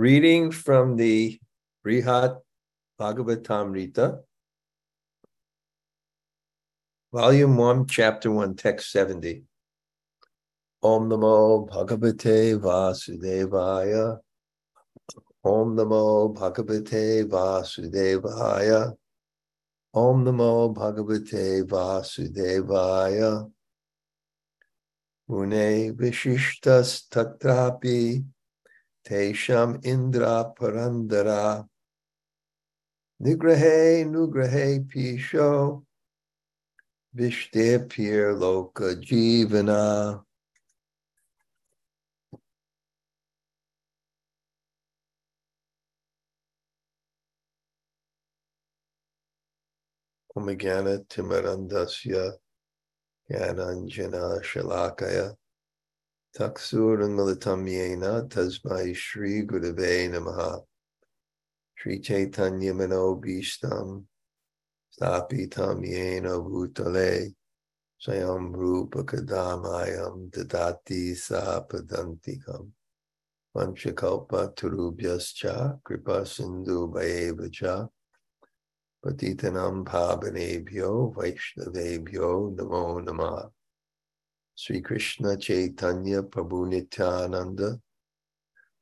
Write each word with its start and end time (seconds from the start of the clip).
Reading 0.00 0.50
from 0.50 0.96
the 0.96 1.38
Brihat 1.86 2.38
Bhagavatamrita, 2.98 4.20
Volume 7.12 7.56
1, 7.58 7.86
Chapter 7.86 8.30
1, 8.30 8.56
Text 8.56 8.92
70. 8.92 9.42
Om 10.82 11.10
Namo 11.10 11.68
Bhagavate 11.68 12.58
Vasudevaya. 12.58 14.16
Om 15.44 15.76
Namo 15.76 16.34
Bhagavate 16.34 17.28
Vasudevaya. 17.28 18.94
Om 19.92 20.24
Namo 20.24 20.74
Bhagavate 20.74 21.62
Vasudevaya. 21.68 23.50
Mune 25.28 25.92
Vishishtas 25.92 27.06
Tatrapi 27.10 28.24
Tesham 29.06 29.84
Indra 29.84 30.52
Purandara. 30.56 31.66
Nigrahe 33.22 34.04
Nugrahe 34.04 34.86
Pisho. 34.86 35.82
Vishte 37.16 37.88
Pir 37.88 38.34
Loka 38.34 38.94
Jivana. 39.02 40.22
Omagana 50.36 51.04
Timarandasya 51.08 52.32
Yananjana 53.30 54.40
Shalakaya 54.42 55.34
Taksurangalatam 56.36 57.66
Yena 57.66 58.28
Tasmai 58.28 58.94
Shri 58.94 59.42
Gurave 59.42 60.08
Namaha. 60.08 60.62
Shri 61.74 61.98
Chaitanya 61.98 62.72
Mano 62.72 63.16
Bhishtam 63.16 64.04
Stapitam 64.96 65.84
Yena 65.84 66.38
Bhutale 66.38 67.34
Sayam 68.00 68.52
Rupa 68.54 69.02
Kadamayam 69.02 70.30
Dadati 70.30 71.16
Sapadantikam. 71.16 72.70
Vanchakalpa 73.56 74.54
Turubhyascha 74.54 75.82
Kripa 75.82 76.24
Sindhu 76.24 76.92
Bhayevacha 76.92 77.88
Patitanam 79.04 79.84
Pavanebhyo 79.84 81.12
Vaishnavebhyo 81.12 82.54
Namo 82.56 83.04
Namah 83.04 83.50
Sri 84.62 84.82
Krishna 84.82 85.38
Chaitanya 85.38 86.22
Prabhu 86.22 86.68
Nityananda 86.68 87.80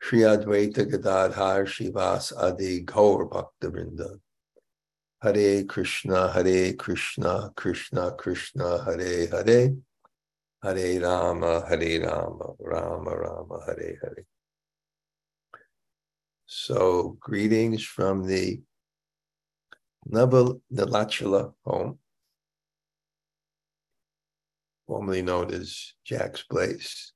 Sri 0.01 0.23
Advaita 0.23 0.91
Gadadhar 0.91 1.67
Shivas 1.67 2.33
Adi 2.37 2.81
Gaur 2.81 3.31
Bhaktivinoda 3.31 4.19
Hare 5.23 5.63
Krishna 5.63 6.33
Hare 6.33 6.73
Krishna 6.73 7.53
Krishna 7.55 8.11
Krishna 8.11 8.83
Hare 8.83 9.29
Hare. 9.29 9.77
Hare 10.65 11.01
Rama 11.01 11.65
Hare 11.69 12.01
Rama 12.05 12.55
Rama 12.59 13.17
Rama 13.17 13.61
Hare 13.65 13.99
Hare. 14.03 14.27
So 16.47 17.17
greetings 17.21 17.85
from 17.85 18.27
the 18.27 18.61
Nava 20.11 20.61
Nilachala 20.73 21.53
home 21.65 22.01
formerly 24.89 25.21
known 25.21 25.53
as 25.53 25.93
Jack's 26.05 26.43
Place, 26.43 27.13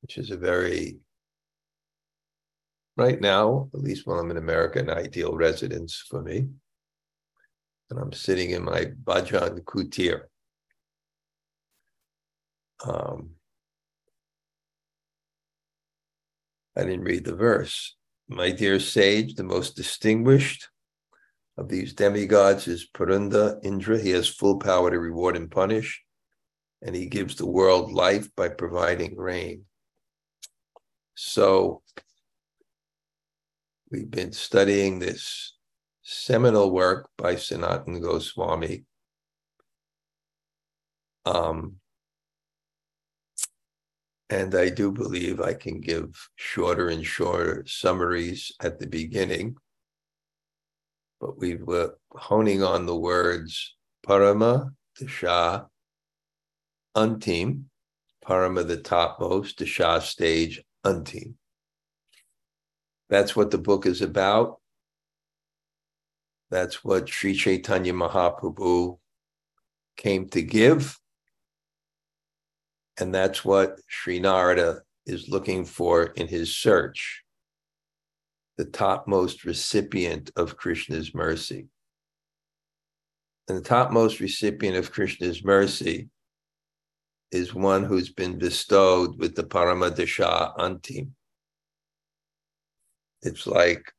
which 0.00 0.16
is 0.16 0.30
a 0.30 0.36
very, 0.36 0.98
right 2.96 3.20
now, 3.20 3.68
at 3.74 3.80
least 3.80 4.06
while 4.06 4.20
I'm 4.20 4.30
in 4.30 4.36
America, 4.36 4.78
an 4.78 4.88
ideal 4.88 5.36
residence 5.36 6.02
for 6.08 6.22
me. 6.22 6.48
And 7.90 7.98
I'm 7.98 8.12
sitting 8.12 8.50
in 8.50 8.64
my 8.64 8.86
Bhajan 9.04 9.60
Kutir. 9.64 10.22
Um, 12.84 13.30
I 16.76 16.82
didn't 16.82 17.04
read 17.04 17.24
the 17.24 17.34
verse. 17.34 17.96
My 18.28 18.50
dear 18.50 18.78
sage, 18.78 19.34
the 19.34 19.44
most 19.44 19.76
distinguished 19.76 20.68
of 21.58 21.68
these 21.68 21.94
demigods 21.94 22.68
is 22.68 22.88
Purandara 22.92 23.58
Indra. 23.64 23.98
He 23.98 24.10
has 24.10 24.28
full 24.28 24.58
power 24.58 24.90
to 24.90 24.98
reward 24.98 25.36
and 25.36 25.50
punish, 25.50 26.02
and 26.82 26.94
he 26.94 27.06
gives 27.06 27.36
the 27.36 27.46
world 27.46 27.92
life 27.92 28.28
by 28.36 28.48
providing 28.48 29.16
rain. 29.16 29.64
So 31.14 31.82
we've 33.90 34.10
been 34.10 34.32
studying 34.32 34.98
this 34.98 35.56
seminal 36.02 36.70
work 36.70 37.08
by 37.16 37.36
Sanatana 37.36 38.02
Goswami. 38.02 38.84
Um, 41.24 41.76
and 44.28 44.54
I 44.54 44.68
do 44.68 44.92
believe 44.92 45.40
I 45.40 45.54
can 45.54 45.80
give 45.80 46.28
shorter 46.36 46.88
and 46.88 47.04
shorter 47.04 47.64
summaries 47.66 48.52
at 48.60 48.78
the 48.78 48.86
beginning 48.86 49.56
but 51.20 51.38
we 51.38 51.56
were 51.56 51.96
honing 52.10 52.62
on 52.62 52.86
the 52.86 52.96
words 52.96 53.74
parama, 54.06 54.70
the 54.98 55.08
Shah, 55.08 55.64
unteam, 56.96 57.64
parama, 58.24 58.66
the 58.66 58.76
topmost, 58.76 59.58
the 59.58 59.66
Shah 59.66 59.98
stage, 59.98 60.62
unteam. 60.84 61.34
That's 63.08 63.36
what 63.36 63.50
the 63.50 63.58
book 63.58 63.86
is 63.86 64.02
about. 64.02 64.60
That's 66.50 66.84
what 66.84 67.08
Sri 67.08 67.34
Chaitanya 67.34 67.92
Mahaprabhu 67.92 68.98
came 69.96 70.28
to 70.28 70.42
give. 70.42 70.98
And 72.98 73.14
that's 73.14 73.44
what 73.44 73.78
Sri 73.88 74.20
Narada 74.20 74.80
is 75.06 75.28
looking 75.28 75.64
for 75.64 76.04
in 76.04 76.28
his 76.28 76.56
search 76.56 77.22
the 78.56 78.64
topmost 78.64 79.44
recipient 79.44 80.30
of 80.36 80.56
Krishna's 80.56 81.14
mercy. 81.14 81.68
And 83.48 83.58
the 83.58 83.62
topmost 83.62 84.20
recipient 84.20 84.76
of 84.76 84.90
Krishna's 84.90 85.44
mercy 85.44 86.08
is 87.30 87.54
one 87.54 87.84
who's 87.84 88.10
been 88.10 88.38
bestowed 88.38 89.18
with 89.18 89.34
the 89.34 89.44
Paramadasha 89.44 90.56
Antim. 90.56 91.10
It's 93.22 93.46
like 93.46 93.92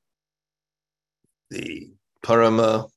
the 1.50 1.92
Parama 2.26 2.90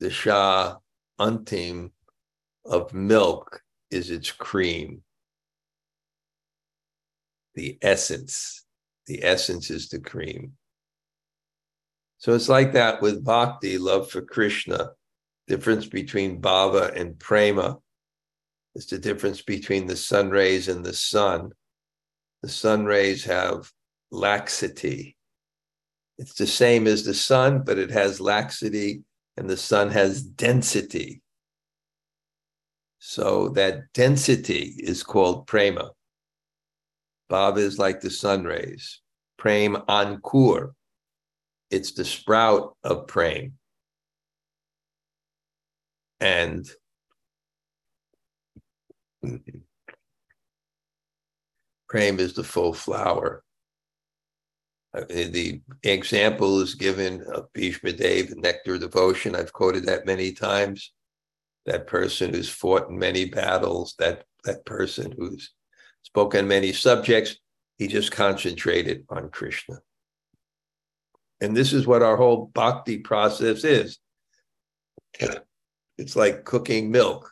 Dasha 0.00 0.78
Antim 1.18 1.90
of 2.64 2.92
milk 2.92 3.62
is 3.90 4.10
its 4.10 4.30
cream, 4.30 5.02
the 7.54 7.78
essence 7.80 8.65
the 9.06 9.24
essence 9.24 9.70
is 9.70 9.88
the 9.88 10.00
cream. 10.00 10.52
So 12.18 12.34
it's 12.34 12.48
like 12.48 12.72
that 12.72 13.02
with 13.02 13.24
bhakti, 13.24 13.78
love 13.78 14.10
for 14.10 14.22
Krishna. 14.22 14.90
Difference 15.48 15.86
between 15.86 16.40
bhava 16.40 16.94
and 16.98 17.18
prema 17.18 17.78
is 18.74 18.86
the 18.86 18.98
difference 18.98 19.42
between 19.42 19.86
the 19.86 19.96
sun 19.96 20.30
rays 20.30 20.68
and 20.68 20.84
the 20.84 20.92
sun. 20.92 21.50
The 22.42 22.48
sun 22.48 22.84
rays 22.84 23.24
have 23.24 23.70
laxity. 24.10 25.16
It's 26.18 26.34
the 26.34 26.46
same 26.46 26.86
as 26.86 27.04
the 27.04 27.14
sun, 27.14 27.62
but 27.62 27.78
it 27.78 27.90
has 27.90 28.20
laxity, 28.20 29.02
and 29.36 29.48
the 29.48 29.56
sun 29.56 29.90
has 29.90 30.22
density. 30.22 31.22
So 32.98 33.50
that 33.50 33.92
density 33.92 34.74
is 34.78 35.02
called 35.02 35.46
prema. 35.46 35.90
Bhava 37.30 37.58
is 37.58 37.78
like 37.78 38.00
the 38.00 38.10
sun 38.10 38.44
rays. 38.44 39.00
Prem 39.38 39.76
Ankur. 39.88 40.72
It's 41.70 41.92
the 41.92 42.04
sprout 42.04 42.76
of 42.84 43.06
Prem. 43.06 43.54
And 46.20 46.66
Prem 51.88 52.20
is 52.20 52.34
the 52.34 52.44
full 52.44 52.72
flower. 52.72 53.42
Uh, 54.96 55.04
the 55.08 55.60
example 55.82 56.60
is 56.60 56.74
given 56.74 57.22
of 57.32 57.52
Bhishma 57.52 57.92
Dev, 57.92 58.36
Nectar 58.36 58.78
Devotion. 58.78 59.34
I've 59.34 59.52
quoted 59.52 59.84
that 59.86 60.06
many 60.06 60.32
times. 60.32 60.92
That 61.66 61.88
person 61.88 62.32
who's 62.32 62.48
fought 62.48 62.88
in 62.88 62.98
many 62.98 63.24
battles, 63.24 63.94
that, 63.98 64.24
that 64.44 64.64
person 64.64 65.12
who's 65.18 65.52
spoken 66.06 66.46
many 66.46 66.72
subjects. 66.72 67.36
He 67.78 67.88
just 67.88 68.12
concentrated 68.12 69.04
on 69.08 69.28
Krishna. 69.28 69.80
And 71.40 71.56
this 71.56 71.72
is 71.72 71.84
what 71.86 72.02
our 72.02 72.16
whole 72.16 72.46
bhakti 72.54 72.98
process 72.98 73.64
is. 73.64 73.98
It's 75.98 76.14
like 76.14 76.44
cooking 76.44 76.90
milk 76.90 77.30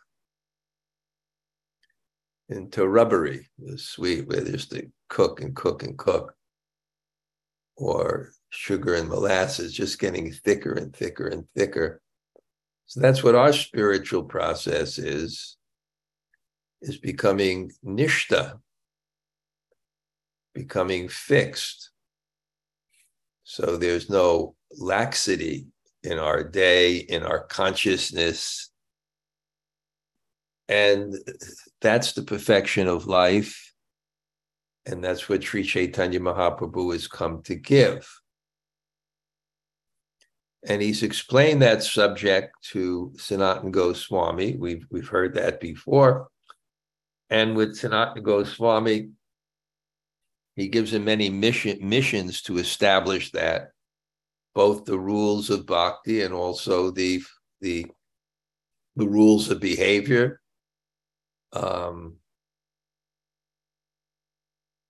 into 2.49 2.81
rabri, 2.83 3.47
the 3.59 3.79
sweet, 3.79 4.27
where 4.27 4.41
there's 4.41 4.67
to 4.69 4.91
cook 5.09 5.41
and 5.41 5.55
cook 5.55 5.83
and 5.83 5.97
cook. 5.97 6.35
or 7.77 8.33
sugar 8.51 8.95
and 8.95 9.09
molasses, 9.09 9.73
just 9.73 9.99
getting 9.99 10.33
thicker 10.33 10.73
and 10.73 10.95
thicker 10.95 11.27
and 11.27 11.45
thicker. 11.57 12.01
So 12.87 13.01
that's 13.01 13.25
what 13.25 13.35
our 13.35 13.53
spiritual 13.53 14.25
process 14.25 14.99
is, 14.99 15.57
is 16.83 16.99
becoming 16.99 17.73
nishta, 17.85 18.61
becoming 20.55 21.09
fixed. 21.09 21.91
So 23.43 23.77
there's 23.77 24.09
no 24.09 24.55
laxity 24.79 25.67
in 26.03 26.19
our 26.19 26.43
day, 26.43 26.97
in 26.97 27.23
our 27.23 27.45
consciousness. 27.45 28.71
And 30.69 31.15
that's 31.81 32.13
the 32.13 32.23
perfection 32.23 32.89
of 32.89 33.07
life. 33.07 33.73
And 34.87 35.03
that's 35.03 35.29
what 35.29 35.43
Sri 35.43 35.63
Chaitanya 35.63 36.21
Mahaprabhu 36.21 36.93
has 36.93 37.09
come 37.09 37.43
to 37.43 37.55
give. 37.55 38.09
And 40.67 40.81
he's 40.81 41.03
explained 41.03 41.61
that 41.63 41.83
subject 41.83 42.55
to 42.73 43.13
Sanatan 43.19 43.71
Goswami. 43.71 44.57
We've, 44.57 44.87
we've 44.91 45.09
heard 45.09 45.35
that 45.35 45.61
before. 45.61 46.29
And 47.29 47.55
with 47.55 47.77
Sanatan 47.77 48.23
Goswami, 48.23 49.11
he 50.57 50.69
gives 50.69 50.93
him 50.93 51.05
many 51.05 51.31
mission, 51.31 51.79
missions 51.81 52.43
to 52.43 52.59
establish 52.59 53.33
that, 53.33 53.73
both 54.55 54.85
the 54.85 54.99
rules 54.99 55.51
of 55.51 55.67
bhakti 55.67 56.23
and 56.23 56.33
also 56.33 56.91
the, 56.91 57.23
the, 57.61 57.87
the 58.97 59.07
rules 59.07 59.51
of 59.51 59.61
behavior. 59.61 60.41
Um, 61.53 62.17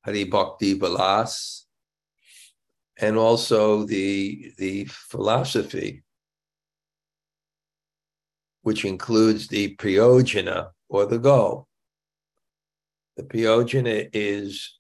Hari 0.05 0.25
Bhakti 0.25 0.75
Vilas, 0.75 1.67
and 2.99 3.17
also 3.17 3.85
the, 3.85 4.53
the 4.59 4.85
philosophy, 4.85 6.05
which 8.63 8.85
includes 8.85 9.49
the 9.49 9.75
prayojana 9.77 10.69
or 10.91 11.07
the 11.07 11.19
goal. 11.19 11.69
The 13.17 13.23
prayojana 13.23 14.11
is 14.13 14.79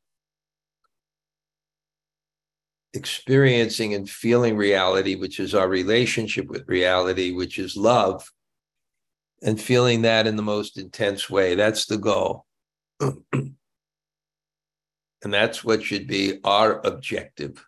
experiencing 2.94 3.94
and 3.94 4.08
feeling 4.08 4.56
reality, 4.56 5.16
which 5.16 5.40
is 5.40 5.54
our 5.54 5.68
relationship 5.68 6.46
with 6.48 6.68
reality, 6.68 7.32
which 7.32 7.58
is 7.58 7.76
love, 7.76 8.30
and 9.42 9.60
feeling 9.60 10.02
that 10.02 10.26
in 10.26 10.36
the 10.36 10.42
most 10.42 10.78
intense 10.78 11.28
way. 11.28 11.54
That's 11.54 11.86
the 11.86 11.98
goal. 11.98 12.46
and 13.00 13.54
that's 15.22 15.64
what 15.64 15.82
should 15.82 16.06
be 16.06 16.40
our 16.44 16.80
objective. 16.86 17.64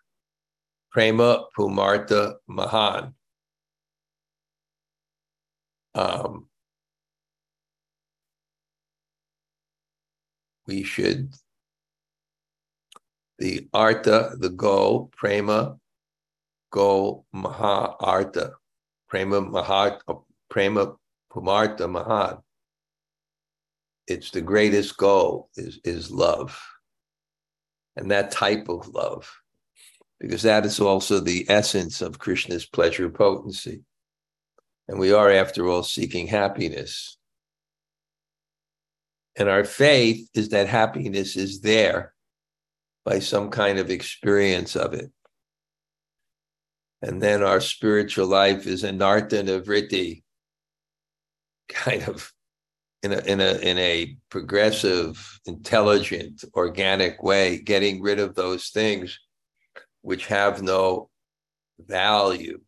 Prema 0.91 1.45
Pumartha 1.57 2.35
Mahan. 2.47 3.13
Um, 5.93 6.47
we 10.67 10.83
should, 10.83 11.33
the 13.39 13.67
artha, 13.73 14.31
the 14.39 14.49
goal, 14.49 15.11
prema, 15.15 15.77
goal, 16.71 17.25
maha 17.31 17.95
artha, 17.99 18.53
prema 19.09 19.41
maha, 19.41 19.99
prema 20.49 20.95
pumartha 21.31 21.89
mahan. 21.89 22.39
It's 24.07 24.31
the 24.31 24.41
greatest 24.41 24.97
goal 24.97 25.49
is, 25.55 25.79
is 25.83 26.11
love. 26.11 26.61
And 27.95 28.11
that 28.11 28.31
type 28.31 28.69
of 28.69 28.87
love 28.89 29.29
because 30.19 30.41
that 30.43 30.65
is 30.65 30.79
also 30.79 31.19
the 31.19 31.45
essence 31.49 32.01
of 32.01 32.19
Krishna's 32.19 32.65
pleasure 32.65 33.09
potency. 33.09 33.83
And 34.87 34.99
we 34.99 35.11
are, 35.11 35.29
after 35.29 35.67
all, 35.67 35.83
seeking 35.83 36.27
happiness. 36.27 37.17
And 39.35 39.49
our 39.49 39.63
faith 39.63 40.27
is 40.33 40.49
that 40.49 40.67
happiness 40.67 41.35
is 41.35 41.61
there 41.61 42.13
by 43.07 43.19
some 43.19 43.49
kind 43.49 43.79
of 43.79 43.89
experience 43.89 44.75
of 44.75 44.93
it. 44.93 45.09
And 47.01 47.21
then 47.21 47.41
our 47.41 47.61
spiritual 47.61 48.27
life 48.27 48.67
is 48.67 48.83
anartha 48.83 49.41
nivritti, 49.47 50.23
kind 51.69 52.03
of 52.03 52.33
in 53.03 53.13
a 53.13 53.19
in 53.19 53.39
a 53.39 53.59
in 53.59 53.77
a 53.77 54.17
progressive, 54.29 55.39
intelligent, 55.45 56.43
organic 56.53 57.23
way, 57.23 57.59
getting 57.59 58.01
rid 58.01 58.19
of 58.19 58.35
those 58.35 58.71
things 58.71 59.17
which 60.01 60.27
have 60.27 60.61
no 60.61 61.09
value 61.79 62.59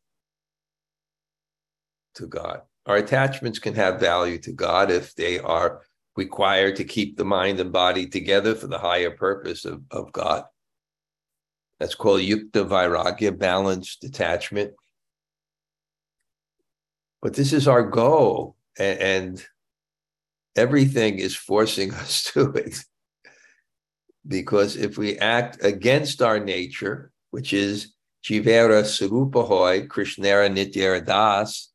to 2.16 2.28
God. 2.28 2.62
Our 2.86 2.96
attachments 2.96 3.60
can 3.60 3.76
have 3.76 4.00
value 4.00 4.38
to 4.40 4.54
God 4.54 4.90
if 4.90 5.16
they 5.16 5.38
are 5.40 5.82
required 6.20 6.76
to 6.76 6.84
keep 6.84 7.16
the 7.18 7.26
mind 7.26 7.60
and 7.60 7.72
body 7.72 8.06
together 8.06 8.54
for 8.54 8.68
the 8.68 8.78
higher 8.78 9.10
purpose 9.10 9.66
of, 9.66 9.82
of 9.90 10.12
God. 10.12 10.44
That's 11.80 11.96
called 11.96 12.22
yukta 12.22 12.68
vairagya, 12.68 13.40
balanced 13.40 14.02
detachment. 14.02 14.74
But 17.22 17.34
this 17.34 17.54
is 17.54 17.68
our 17.68 17.84
goal, 17.84 18.58
and, 18.78 19.00
and 19.00 19.46
everything 20.56 21.20
is 21.20 21.36
forcing 21.36 21.94
us 22.04 22.24
to 22.34 22.52
it. 22.52 22.76
Because 24.28 24.76
if 24.76 24.98
we 24.98 25.18
act 25.18 25.64
against 25.64 26.22
our 26.22 26.40
nature, 26.40 27.12
which 27.32 27.54
is 27.54 27.94
Jivera 28.26 28.84
Sarupahoy, 28.84 29.88
Krishnera 29.88 30.50
Nityara 30.52 31.06
Das, 31.06 31.70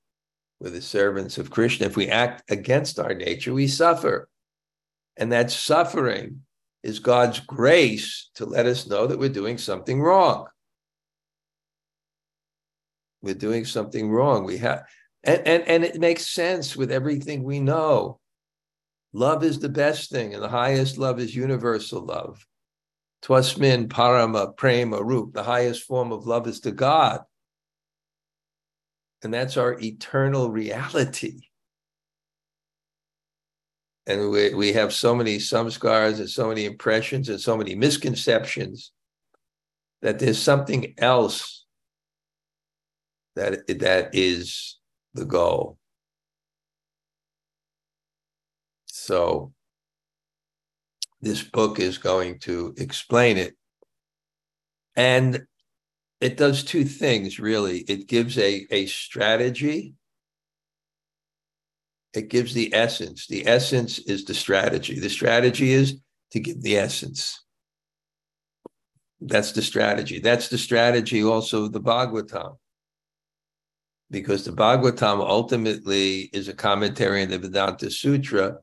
we're 0.60 0.70
the 0.70 0.82
servants 0.82 1.38
of 1.38 1.50
Krishna. 1.50 1.86
If 1.86 1.96
we 1.96 2.08
act 2.08 2.50
against 2.50 2.98
our 2.98 3.14
nature, 3.14 3.52
we 3.54 3.66
suffer. 3.66 4.28
And 5.16 5.32
that 5.32 5.50
suffering 5.50 6.42
is 6.82 6.98
God's 6.98 7.40
grace 7.40 8.30
to 8.34 8.46
let 8.46 8.66
us 8.66 8.86
know 8.86 9.06
that 9.06 9.18
we're 9.18 9.28
doing 9.28 9.58
something 9.58 10.02
wrong. 10.02 10.46
We're 13.22 13.34
doing 13.34 13.64
something 13.64 14.10
wrong. 14.10 14.44
We 14.44 14.58
have 14.58 14.84
and, 15.24 15.46
and, 15.46 15.62
and 15.66 15.84
it 15.84 15.98
makes 15.98 16.26
sense 16.26 16.76
with 16.76 16.92
everything 16.92 17.42
we 17.42 17.58
know. 17.58 18.20
Love 19.14 19.42
is 19.42 19.58
the 19.58 19.68
best 19.68 20.10
thing, 20.10 20.34
and 20.34 20.42
the 20.42 20.48
highest 20.48 20.98
love 20.98 21.18
is 21.18 21.34
universal 21.34 22.04
love. 22.04 22.44
Twasmin 23.22 23.88
parama 23.88 24.54
prema 24.54 25.02
rup. 25.02 25.32
The 25.32 25.42
highest 25.42 25.84
form 25.84 26.12
of 26.12 26.26
love 26.26 26.46
is 26.46 26.60
to 26.60 26.72
God. 26.72 27.20
And 29.22 29.32
that's 29.32 29.56
our 29.56 29.78
eternal 29.80 30.50
reality. 30.50 31.40
And 34.06 34.30
we, 34.30 34.52
we 34.54 34.72
have 34.74 34.92
so 34.92 35.14
many 35.14 35.38
samskars 35.38 36.18
and 36.18 36.28
so 36.28 36.48
many 36.48 36.66
impressions 36.66 37.28
and 37.28 37.40
so 37.40 37.56
many 37.56 37.74
misconceptions 37.74 38.92
that 40.02 40.18
there's 40.18 40.38
something 40.38 40.94
else 40.98 41.64
that, 43.34 43.66
that 43.66 44.10
is 44.12 44.78
the 45.14 45.24
goal. 45.24 45.78
So 48.86 49.52
this 51.20 51.42
book 51.42 51.80
is 51.80 51.96
going 51.98 52.38
to 52.40 52.74
explain 52.76 53.38
it. 53.38 53.54
And 54.96 55.46
it 56.20 56.36
does 56.36 56.62
two 56.62 56.84
things, 56.84 57.40
really. 57.40 57.80
It 57.80 58.06
gives 58.06 58.38
a, 58.38 58.66
a 58.70 58.86
strategy, 58.86 59.94
it 62.14 62.28
gives 62.28 62.54
the 62.54 62.72
essence. 62.74 63.26
The 63.26 63.46
essence 63.46 63.98
is 63.98 64.24
the 64.24 64.34
strategy. 64.34 64.98
The 64.98 65.10
strategy 65.10 65.72
is 65.72 65.98
to 66.30 66.40
give 66.40 66.62
the 66.62 66.78
essence. 66.78 67.42
That's 69.20 69.52
the 69.52 69.62
strategy. 69.62 70.20
That's 70.20 70.48
the 70.48 70.58
strategy 70.58 71.22
also 71.22 71.64
of 71.64 71.72
the 71.72 71.80
Bhagavatam. 71.80 72.56
Because 74.10 74.44
the 74.44 74.52
Bhagavatam 74.52 75.20
ultimately 75.20 76.30
is 76.32 76.48
a 76.48 76.54
commentary 76.54 77.22
on 77.22 77.30
the 77.30 77.38
Vedanta 77.38 77.90
Sutra 77.90 78.58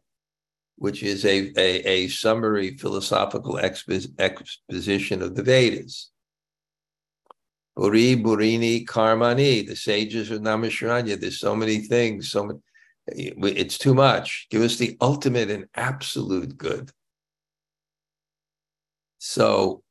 which 0.81 1.03
is 1.03 1.25
a, 1.25 1.53
a, 1.58 1.88
a 1.88 2.08
summary 2.08 2.75
philosophical 2.75 3.60
exposition 3.60 5.22
of 5.22 5.36
the 5.36 5.43
Vedas. 5.43 6.10
Buri, 7.77 8.20
Burini, 8.20 8.84
Karmani, 8.84 9.67
the 9.67 9.75
sages 9.75 10.31
of 10.31 10.41
Naimisharanya. 10.41 11.22
There's 11.22 11.39
so 11.39 11.55
many 11.55 11.81
things, 11.81 12.31
so 12.31 12.46
many, 12.46 12.60
it's 13.08 13.77
too 13.77 13.93
much. 13.93 14.48
Give 14.50 14.62
us 14.62 14.77
the 14.77 14.98
ultimate 15.01 15.50
and 15.50 15.65
absolute 15.75 16.58
good. 16.58 16.91
So 19.17 19.84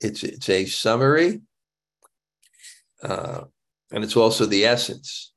it's 0.00 0.22
it's 0.22 0.48
a 0.48 0.66
summary, 0.66 1.40
uh, 3.02 3.44
and 3.92 4.04
it's 4.04 4.16
also 4.16 4.46
the 4.46 4.64
essence. 4.64 5.32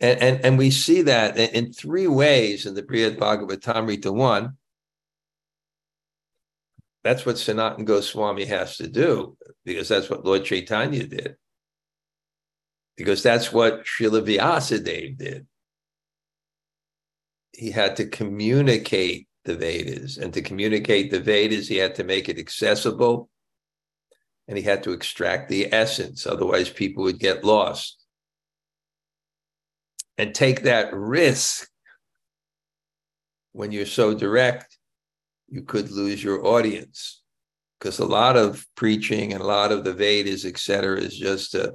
And, 0.00 0.20
and, 0.20 0.44
and 0.44 0.58
we 0.58 0.70
see 0.70 1.02
that 1.02 1.38
in 1.38 1.72
three 1.72 2.06
ways 2.06 2.66
in 2.66 2.74
the 2.74 2.82
Brihad 2.82 3.16
Bhagavatamrita 3.16 4.12
1. 4.12 4.56
That's 7.02 7.24
what 7.24 7.38
Sanatan 7.38 7.84
Goswami 7.84 8.44
has 8.46 8.76
to 8.78 8.88
do, 8.88 9.36
because 9.64 9.88
that's 9.88 10.10
what 10.10 10.24
Lord 10.24 10.44
Chaitanya 10.44 11.06
did. 11.06 11.36
Because 12.96 13.22
that's 13.22 13.52
what 13.52 13.84
Srila 13.84 14.26
Vyasadeva 14.26 15.18
did. 15.18 15.46
He 17.52 17.70
had 17.70 17.96
to 17.96 18.06
communicate 18.06 19.28
the 19.44 19.54
Vedas. 19.54 20.18
And 20.18 20.32
to 20.34 20.42
communicate 20.42 21.10
the 21.10 21.20
Vedas, 21.20 21.68
he 21.68 21.76
had 21.76 21.94
to 21.96 22.04
make 22.04 22.28
it 22.28 22.38
accessible 22.38 23.28
and 24.48 24.56
he 24.56 24.62
had 24.62 24.82
to 24.84 24.92
extract 24.92 25.48
the 25.48 25.72
essence. 25.72 26.26
Otherwise, 26.26 26.70
people 26.70 27.04
would 27.04 27.18
get 27.18 27.44
lost. 27.44 28.04
And 30.18 30.34
take 30.34 30.62
that 30.62 30.94
risk 30.94 31.68
when 33.52 33.72
you're 33.72 33.86
so 33.86 34.14
direct, 34.14 34.78
you 35.48 35.62
could 35.62 35.90
lose 35.90 36.22
your 36.22 36.46
audience. 36.46 37.22
Because 37.78 37.98
a 37.98 38.06
lot 38.06 38.36
of 38.36 38.66
preaching 38.76 39.32
and 39.32 39.42
a 39.42 39.46
lot 39.46 39.72
of 39.72 39.84
the 39.84 39.92
Vedas, 39.92 40.44
et 40.44 40.58
cetera, 40.58 40.98
is 40.98 41.16
just 41.16 41.52
to 41.52 41.74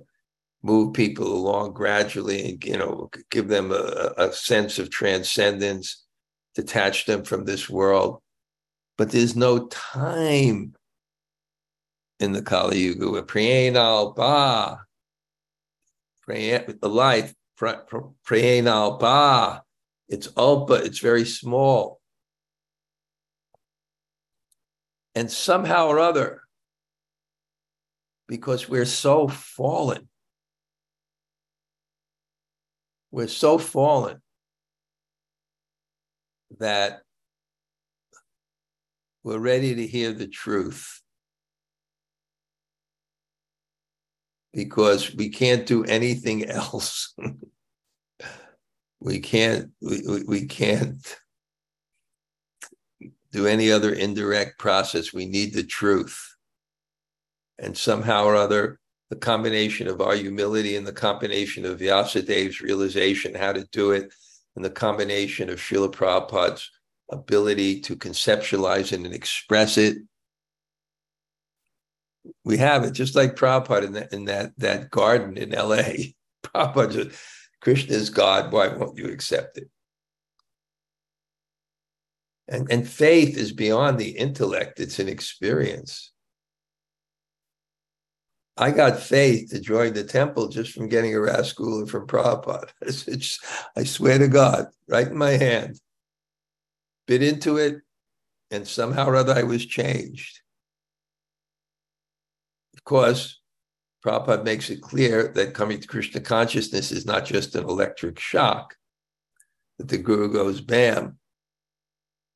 move 0.64 0.94
people 0.94 1.28
along 1.28 1.74
gradually 1.74 2.50
and 2.50 2.64
you 2.64 2.78
know 2.78 3.10
give 3.30 3.48
them 3.48 3.72
a, 3.72 4.14
a 4.18 4.32
sense 4.32 4.78
of 4.80 4.90
transcendence 4.90 6.06
detach 6.56 7.06
them 7.06 7.24
from 7.24 7.46
this 7.46 7.70
world. 7.70 8.22
But 8.98 9.12
there's 9.12 9.36
no 9.36 9.68
time 9.68 10.76
in 12.20 12.34
the 12.34 12.42
Kali 12.42 12.80
Yuga 12.80 13.10
where 13.10 13.24
Priyanal 13.24 14.16
Ba, 14.16 14.82
the 16.28 16.90
life, 16.90 17.34
Priyanal 17.60 19.00
Ba, 19.00 19.64
it's 20.08 20.28
Alpa, 20.30 20.86
it's 20.86 21.00
very 21.00 21.26
small. 21.26 22.00
And 25.16 25.32
somehow 25.32 25.88
or 25.88 26.00
other, 26.00 26.42
because 28.28 28.70
we're 28.70 28.86
so 28.86 29.28
fallen, 29.28 30.08
we're 33.12 33.28
so 33.28 33.58
fallen 33.58 34.22
that 36.60 37.02
we're 39.24 39.40
ready 39.40 39.76
to 39.76 39.88
hear 39.88 40.14
the 40.14 40.28
truth 40.28 41.02
because 44.54 45.14
we 45.14 45.30
can't 45.30 45.66
do 45.66 45.84
anything 45.86 46.46
else. 46.50 47.14
we 49.00 49.20
can't 49.20 49.72
we, 49.82 50.02
we, 50.08 50.24
we 50.24 50.46
can't 50.46 51.18
do 53.32 53.48
any 53.48 53.72
other 53.72 53.94
indirect 53.94 54.60
process. 54.60 55.14
We 55.14 55.26
need 55.26 55.54
the 55.54 55.64
truth. 55.64 56.36
And 57.58 57.78
somehow 57.78 58.26
or 58.26 58.36
other, 58.36 58.80
the 59.12 59.18
combination 59.18 59.90
of 59.90 60.00
our 60.00 60.16
humility 60.16 60.78
and 60.78 60.88
the 60.88 60.94
combination 60.94 61.66
of 61.66 61.80
Vyasadev's 61.80 62.62
realization 62.62 63.36
how 63.36 63.52
to 63.52 63.68
do 63.74 63.92
it 63.92 64.10
and 64.56 64.64
the 64.64 64.70
combination 64.70 65.50
of 65.50 65.60
Srila 65.60 65.94
Prabhupada's 65.94 66.72
ability 67.12 67.82
to 67.82 67.98
conceptualize 67.98 68.94
it 68.94 69.02
and 69.02 69.14
express 69.14 69.78
it. 69.78 69.98
We 72.46 72.58
have 72.60 72.86
it 72.86 72.92
just 72.92 73.14
like 73.14 73.36
Prabhupada 73.36 73.84
in 73.84 73.94
that, 73.94 74.14
in 74.14 74.26
that, 74.26 74.54
that 74.60 74.90
garden 74.90 75.36
in 75.36 75.50
LA. 75.50 76.14
Prabhupada 76.46 77.14
Krishna 77.60 77.94
is 77.94 78.10
God, 78.10 78.54
why 78.54 78.70
won't 78.70 78.98
you 78.98 79.08
accept 79.12 79.58
it? 79.58 79.70
And, 82.48 82.72
and 82.72 82.88
faith 82.88 83.38
is 83.38 83.52
beyond 83.52 84.00
the 84.00 84.12
intellect, 84.12 84.80
it's 84.80 85.00
an 85.00 85.10
experience. 85.10 86.11
I 88.58 88.72
got 88.72 89.00
faith 89.00 89.50
to 89.52 89.60
join 89.60 89.94
the 89.94 90.04
temple 90.04 90.50
just 90.50 90.74
from 90.74 90.90
getting 90.90 91.16
a 91.16 91.20
Rasgula 91.20 91.90
from 91.90 92.08
Prabhupada. 92.08 92.70
It's, 92.82 93.08
it's, 93.08 93.40
I 93.76 93.84
swear 93.84 94.20
to 94.20 94.28
God, 94.28 94.68
right 94.88 95.08
in 95.08 95.18
my 95.18 95.32
hand. 95.32 95.80
Bit 97.08 97.24
into 97.24 97.58
it, 97.58 97.78
and 98.52 98.68
somehow 98.68 99.08
or 99.08 99.16
other 99.16 99.34
I 99.34 99.44
was 99.44 99.66
changed. 99.66 100.42
Of 102.76 102.84
course, 102.84 103.40
Prabhupada 104.06 104.44
makes 104.44 104.70
it 104.70 104.82
clear 104.82 105.30
that 105.36 105.54
coming 105.54 105.80
to 105.80 105.88
Krishna 105.88 106.20
consciousness 106.20 106.92
is 106.92 107.06
not 107.06 107.26
just 107.26 107.56
an 107.56 107.64
electric 107.64 108.20
shock, 108.20 108.76
that 109.78 109.88
the 109.88 109.98
guru 109.98 110.32
goes 110.32 110.62
bam, 110.62 111.18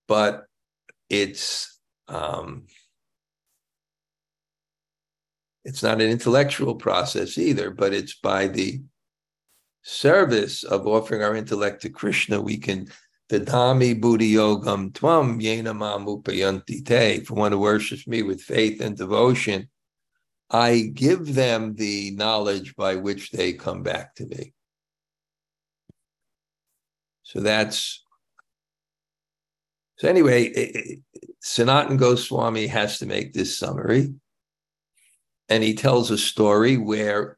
but 0.08 0.46
it's 1.10 1.80
um, 2.08 2.66
it's 5.66 5.82
not 5.82 6.00
an 6.00 6.10
intellectual 6.10 6.76
process 6.76 7.38
either, 7.38 7.72
but 7.72 7.94
it's 7.94 8.14
by 8.14 8.48
the 8.48 8.82
service 9.82 10.64
of 10.64 10.88
offering 10.88 11.24
our 11.24 11.36
intellect 11.36 11.82
to 11.82 11.90
Krishna, 11.90 12.40
we 12.40 12.58
can 12.58 12.88
Dadami 13.30 14.00
Buddhi 14.00 14.34
Yogam 14.34 14.92
Tvam 14.92 15.42
Yena 15.42 15.76
Mamupayanti 15.76 16.86
Te. 16.86 17.24
For 17.24 17.34
one 17.34 17.52
who 17.52 17.60
worships 17.60 18.08
me 18.08 18.22
with 18.22 18.42
faith 18.42 18.80
and 18.80 18.96
devotion, 18.96 19.68
I 20.52 20.92
give 20.94 21.34
them 21.34 21.74
the 21.74 22.12
knowledge 22.12 22.76
by 22.76 22.96
which 22.96 23.32
they 23.32 23.54
come 23.54 23.82
back 23.82 24.14
to 24.16 24.28
me. 24.28 24.54
So 27.24 27.40
that's 27.40 28.04
so 29.98 30.10
anyway, 30.10 31.00
Sanatan 31.40 31.98
Goswami 31.98 32.68
has 32.68 33.00
to 33.00 33.06
make 33.06 33.34
this 33.34 33.58
summary 33.58 34.14
and 35.50 35.64
he 35.64 35.74
tells 35.74 36.12
a 36.12 36.18
story 36.18 36.78
where 36.78 37.38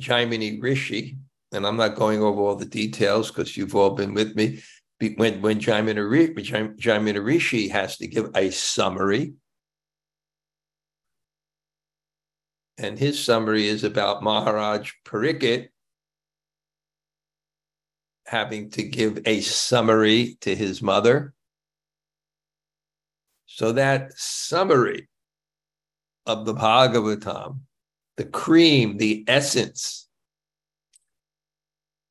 Jaimini 0.00 0.62
Rishi, 0.62 1.18
and 1.52 1.66
I'm 1.66 1.76
not 1.76 1.94
going 1.94 2.22
over 2.22 2.40
all 2.40 2.56
the 2.56 2.64
details 2.64 3.28
because 3.28 3.56
you've 3.56 3.74
all 3.74 3.90
been 3.90 4.14
with 4.14 4.34
me, 4.36 4.62
when, 5.16 5.40
when 5.40 5.60
Jaimini, 5.60 6.34
Jaimini 6.78 7.24
Rishi 7.24 7.68
has 7.68 7.96
to 7.98 8.06
give 8.06 8.30
a 8.34 8.50
summary, 8.50 9.34
and 12.76 12.98
his 12.98 13.22
summary 13.22 13.66
is 13.66 13.82
about 13.84 14.22
Maharaj 14.22 14.92
Parikshit 15.04 15.68
having 18.26 18.70
to 18.70 18.82
give 18.82 19.20
a 19.26 19.40
summary 19.40 20.36
to 20.42 20.54
his 20.54 20.82
mother. 20.82 21.32
So 23.46 23.72
that 23.72 24.12
summary 24.16 25.07
of 26.28 26.44
the 26.44 26.54
Bhagavatam, 26.54 27.60
the 28.18 28.24
cream, 28.24 28.98
the 28.98 29.24
essence, 29.26 30.06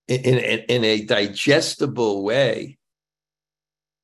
in, 0.07 0.21
in, 0.21 0.59
in 0.67 0.83
a 0.83 1.05
digestible 1.05 2.23
way, 2.23 2.77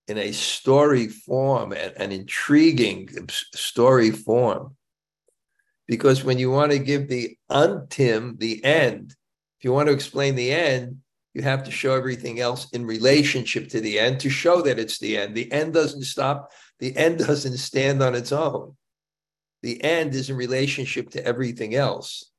in 0.08 0.18
a 0.18 0.32
story 0.32 1.08
form, 1.08 1.72
an, 1.72 1.94
an 1.98 2.12
intriguing 2.12 3.10
story 3.30 4.12
form. 4.12 4.76
Because 5.88 6.24
when 6.24 6.38
you 6.38 6.52
want 6.52 6.72
to 6.72 6.80
give 6.80 7.08
the 7.08 7.38
untim, 7.50 8.38
the 8.38 8.64
end, 8.64 9.16
if 9.58 9.66
you 9.66 9.74
want 9.74 9.88
to 9.88 9.94
explain 9.94 10.36
the 10.36 10.52
end, 10.52 10.98
you 11.34 11.42
have 11.42 11.64
to 11.64 11.72
show 11.72 11.96
everything 11.96 12.40
else 12.40 12.70
in 12.72 12.86
relationship 12.86 13.70
to 13.70 13.82
the 13.82 13.98
end 13.98 14.20
to 14.20 14.30
show 14.30 14.62
that 14.62 14.78
it's 14.78 15.00
the 15.00 15.18
end. 15.18 15.34
The 15.34 15.52
end 15.52 15.74
doesn't 15.74 16.04
stop, 16.04 16.52
the 16.80 16.96
end 16.96 17.20
doesn't 17.20 17.58
stand 17.58 18.04
on 18.04 18.14
its 18.14 18.32
own 18.32 18.76
the 19.64 19.84
end 19.84 20.14
is 20.14 20.30
in 20.30 20.36
relationship 20.36 21.10
to 21.12 21.26
everything 21.26 21.74
else. 21.74 22.30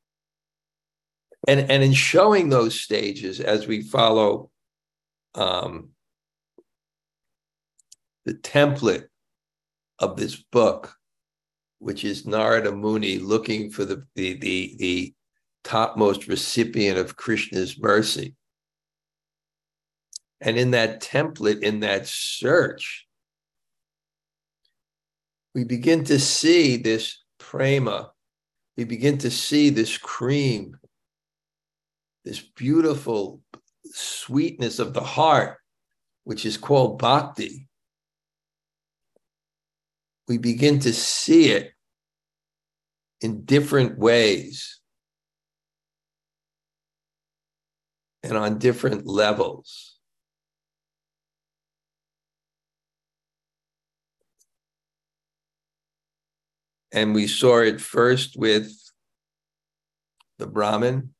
And, 1.49 1.71
and 1.71 1.83
in 1.83 1.93
showing 1.93 2.49
those 2.49 2.78
stages 2.78 3.40
as 3.40 3.66
we 3.66 3.83
follow 3.83 4.50
um, 5.35 5.90
the 8.25 8.35
template 8.35 9.07
of 9.99 10.16
this 10.16 10.37
book, 10.37 10.95
which 11.78 12.04
is 12.04 12.26
Narada 12.26 12.73
Muni 12.73 13.19
looking 13.19 13.71
for 13.71 13.85
the, 13.85 14.07
the, 14.14 14.35
the, 14.35 14.76
the 14.78 15.14
topmost 15.64 16.28
recipient 16.28 16.99
of 16.99 17.16
Krishna's 17.16 17.78
mercy. 17.78 18.35
And 20.40 20.59
in 20.59 20.73
that 20.73 21.00
template, 21.00 21.62
in 21.62 21.81
that 21.81 22.07
search, 22.07 23.03
we 25.54 25.64
begin 25.64 26.04
to 26.04 26.18
see 26.18 26.76
this 26.76 27.23
prema. 27.38 28.11
We 28.76 28.84
begin 28.84 29.18
to 29.18 29.30
see 29.30 29.70
this 29.70 29.96
cream, 29.96 30.76
this 32.25 32.40
beautiful 32.40 33.40
sweetness 33.84 34.80
of 34.80 34.94
the 34.94 35.02
heart, 35.02 35.58
which 36.25 36.44
is 36.44 36.56
called 36.56 36.99
bhakti. 36.99 37.68
We 40.26 40.38
begin 40.38 40.80
to 40.80 40.92
see 40.92 41.50
it 41.50 41.73
in 43.20 43.44
different 43.44 43.99
ways 43.99 44.80
and 48.25 48.37
on 48.37 48.58
different 48.58 49.06
levels. 49.06 49.93
And 56.94 57.12
we 57.12 57.26
saw 57.26 57.58
it 57.58 57.80
first 57.80 58.36
with 58.36 58.72
the 60.38 60.46
Brahmin, 60.46 61.12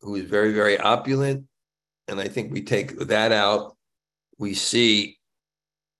who 0.00 0.14
is 0.14 0.30
very, 0.30 0.52
very 0.52 0.78
opulent. 0.78 1.46
And 2.06 2.20
I 2.20 2.28
think 2.28 2.52
we 2.52 2.62
take 2.62 2.96
that 2.96 3.32
out. 3.32 3.76
We 4.38 4.54
see 4.54 5.18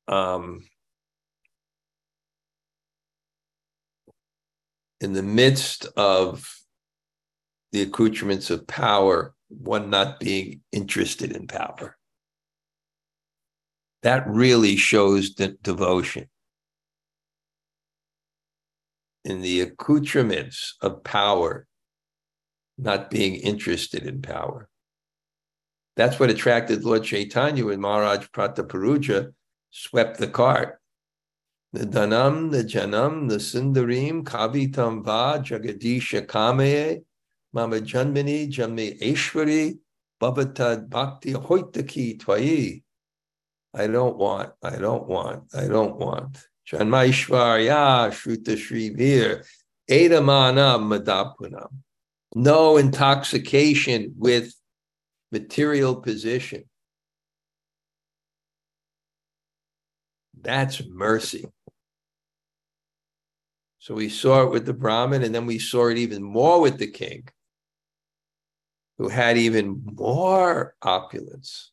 um, 0.07 0.63
in 5.01 5.15
the 5.15 5.23
midst 5.23 5.87
of 5.97 6.49
the 7.73 7.83
accoutrements 7.83 8.51
of 8.51 8.69
power, 8.69 9.35
one 9.49 9.91
not 9.91 10.21
being 10.21 10.61
interested 10.71 11.33
in 11.33 11.49
power. 11.49 11.97
That 14.03 14.29
really 14.29 14.77
shows 14.77 15.35
the 15.35 15.57
devotion. 15.61 16.29
In 19.25 19.41
the 19.41 19.63
accoutrements 19.63 20.77
of 20.83 21.03
power, 21.03 21.67
not 22.77 23.11
being 23.11 23.37
interested 23.37 24.05
in 24.07 24.21
power. 24.21 24.69
That's 25.97 26.19
what 26.19 26.31
attracted 26.31 26.85
Lord 26.85 27.05
Chaitanya 27.05 27.65
when 27.65 27.81
Maharaj 27.81 28.27
Prataparudra 28.27 29.33
swept 29.71 30.19
the 30.19 30.27
cart. 30.27 30.81
The 31.73 31.87
Dhanam, 31.87 32.51
the 32.51 32.65
Janam, 32.65 33.29
the 33.29 33.37
Sundarim, 33.37 34.25
Kavitam 34.25 35.05
Va, 35.05 35.41
Jagadisha 35.43 36.27
Kamaye, 36.27 37.03
Mama 37.53 37.81
Janmini, 37.81 38.49
Janmi 38.49 39.01
Eshwari, 39.01 39.79
Bhavatad 40.21 40.89
Bhakti 40.89 41.33
Hoitaki 41.33 42.19
Twayi. 42.19 42.83
I 43.75 43.87
don't 43.89 44.17
want, 44.17 44.53
I 44.63 44.77
don't 44.77 45.07
want, 45.09 45.55
I 45.55 45.67
don't 45.67 45.97
want. 45.97 46.47
Janmaishvarya 46.71 48.11
Shruta 48.11 48.57
Shri 48.57 48.91
Vir, 48.91 49.45
Edamana 49.91 50.79
Madapunam. 50.79 51.69
No 52.35 52.77
intoxication 52.77 54.15
with 54.17 54.55
material 55.31 55.97
position. 55.97 56.65
That's 60.41 60.83
mercy. 60.87 61.47
So 63.79 63.95
we 63.95 64.09
saw 64.09 64.45
it 64.45 64.51
with 64.51 64.65
the 64.65 64.73
Brahmin, 64.73 65.23
and 65.23 65.35
then 65.35 65.45
we 65.47 65.59
saw 65.59 65.89
it 65.89 65.99
even 65.99 66.23
more 66.23 66.61
with 66.61 66.79
the 66.79 66.87
king 66.87 67.29
who 68.97 69.09
had 69.09 69.37
even 69.37 69.83
more 69.85 70.75
opulence, 70.81 71.71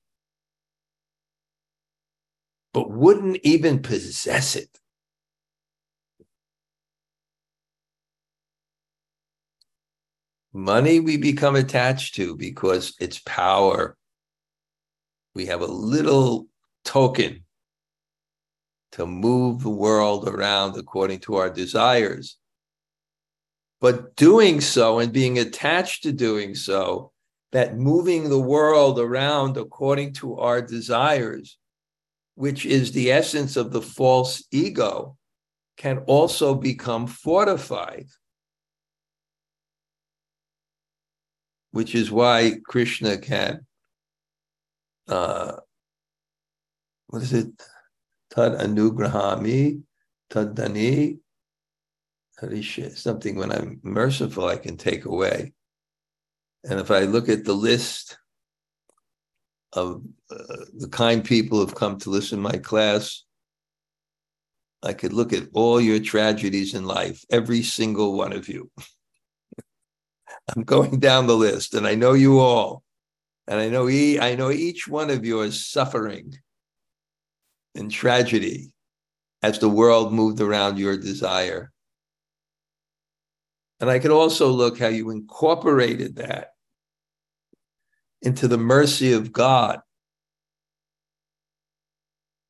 but 2.73 2.91
wouldn't 2.91 3.37
even 3.43 3.81
possess 3.81 4.55
it. 4.55 4.80
Money 10.53 10.99
we 10.99 11.17
become 11.17 11.55
attached 11.55 12.15
to 12.15 12.35
because 12.35 12.93
it's 12.99 13.19
power. 13.19 13.97
We 15.33 15.45
have 15.45 15.61
a 15.61 15.65
little 15.65 16.47
token 16.83 17.45
to 18.93 19.05
move 19.05 19.63
the 19.63 19.69
world 19.69 20.27
around 20.27 20.77
according 20.77 21.19
to 21.19 21.35
our 21.35 21.49
desires. 21.49 22.37
But 23.79 24.15
doing 24.15 24.59
so 24.61 24.99
and 24.99 25.13
being 25.13 25.39
attached 25.39 26.03
to 26.03 26.11
doing 26.11 26.53
so, 26.55 27.11
that 27.51 27.77
moving 27.77 28.29
the 28.29 28.39
world 28.39 28.99
around 28.99 29.57
according 29.57 30.13
to 30.13 30.37
our 30.37 30.61
desires, 30.61 31.57
which 32.35 32.65
is 32.65 32.91
the 32.91 33.11
essence 33.11 33.57
of 33.57 33.71
the 33.71 33.81
false 33.81 34.43
ego, 34.51 35.17
can 35.77 35.99
also 35.99 36.53
become 36.55 37.07
fortified. 37.07 38.07
Which 41.71 41.95
is 41.95 42.11
why 42.11 42.55
Krishna 42.65 43.17
can, 43.17 43.65
uh, 45.07 45.53
what 47.07 47.21
is 47.21 47.33
it? 47.33 47.47
Tad 48.33 48.53
anugrahami, 48.53 49.81
tad 50.29 50.55
dani, 50.55 51.19
something 52.95 53.35
when 53.35 53.51
I'm 53.51 53.79
merciful, 53.83 54.45
I 54.45 54.57
can 54.57 54.77
take 54.77 55.05
away. 55.05 55.53
And 56.63 56.79
if 56.79 56.91
I 56.91 57.01
look 57.01 57.29
at 57.29 57.43
the 57.43 57.53
list 57.53 58.17
of 59.73 60.03
uh, 60.29 60.65
the 60.77 60.89
kind 60.89 61.23
people 61.23 61.59
who've 61.59 61.75
come 61.75 61.97
to 61.99 62.09
listen 62.09 62.37
to 62.37 62.43
my 62.43 62.57
class, 62.57 63.23
I 64.83 64.93
could 64.93 65.13
look 65.13 65.33
at 65.33 65.47
all 65.53 65.79
your 65.79 65.99
tragedies 65.99 66.73
in 66.73 66.85
life, 66.85 67.23
every 67.29 67.61
single 67.61 68.17
one 68.17 68.33
of 68.33 68.49
you. 68.49 68.71
I'm 70.49 70.63
going 70.63 70.99
down 70.99 71.27
the 71.27 71.35
list, 71.35 71.73
and 71.73 71.87
I 71.87 71.95
know 71.95 72.13
you 72.13 72.39
all, 72.39 72.83
and 73.47 73.59
I 73.59 73.69
know 73.69 73.89
e- 73.89 74.19
I 74.19 74.35
know 74.35 74.51
each 74.51 74.87
one 74.87 75.09
of 75.09 75.25
you 75.25 75.41
is 75.41 75.65
suffering 75.65 76.37
in 77.75 77.89
tragedy 77.89 78.73
as 79.41 79.59
the 79.59 79.69
world 79.69 80.13
moved 80.13 80.41
around 80.41 80.77
your 80.77 80.97
desire. 80.97 81.71
And 83.79 83.89
I 83.89 83.99
could 83.99 84.11
also 84.11 84.49
look 84.49 84.77
how 84.77 84.87
you 84.87 85.09
incorporated 85.09 86.17
that 86.17 86.49
into 88.21 88.47
the 88.47 88.57
mercy 88.57 89.13
of 89.13 89.31
God, 89.31 89.79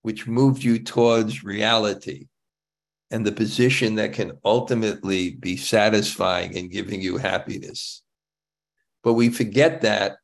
which 0.01 0.27
moved 0.27 0.63
you 0.63 0.79
towards 0.79 1.43
reality 1.43 2.27
and 3.11 3.25
the 3.25 3.31
position 3.31 3.95
that 3.95 4.13
can 4.13 4.31
ultimately 4.43 5.31
be 5.31 5.57
satisfying 5.57 6.57
and 6.57 6.71
giving 6.71 7.01
you 7.01 7.17
happiness. 7.17 8.01
But 9.03 9.13
we 9.13 9.29
forget 9.29 9.81
that. 9.81 10.17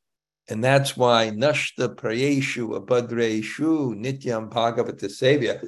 And 0.49 0.63
that's 0.63 0.95
why 0.95 1.31
Nashta 1.31 1.95
Prayeshu 1.95 2.79
Abhadreshu 2.79 3.95
Nityam 3.95 4.49
Bhagavata 4.49 5.05
Sevya. 5.05 5.67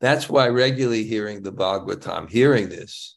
That's 0.00 0.28
why 0.28 0.48
regularly 0.48 1.04
hearing 1.04 1.42
the 1.42 1.52
Bhagavatam, 1.52 2.28
hearing 2.28 2.68
this, 2.68 3.16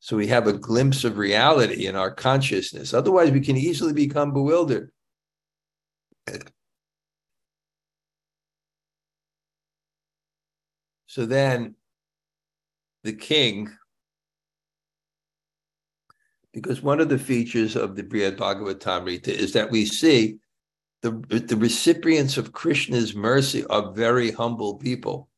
so 0.00 0.16
we 0.16 0.28
have 0.28 0.46
a 0.46 0.52
glimpse 0.52 1.04
of 1.04 1.18
reality 1.18 1.86
in 1.86 1.96
our 1.96 2.10
consciousness. 2.10 2.94
Otherwise, 2.94 3.30
we 3.30 3.40
can 3.40 3.56
easily 3.56 3.92
become 3.92 4.32
bewildered. 4.32 4.90
So 11.06 11.26
then 11.26 11.74
the 13.04 13.12
king, 13.12 13.70
because 16.52 16.82
one 16.82 17.00
of 17.00 17.08
the 17.08 17.18
features 17.18 17.76
of 17.76 17.94
the 17.94 18.02
Brihad 18.02 18.36
Bhagavatamrita 18.36 19.28
is 19.28 19.52
that 19.52 19.70
we 19.70 19.84
see 19.84 20.38
the, 21.02 21.10
the 21.10 21.56
recipients 21.56 22.36
of 22.36 22.52
Krishna's 22.52 23.14
mercy 23.14 23.64
are 23.66 23.92
very 23.92 24.30
humble 24.30 24.76
people. 24.76 25.28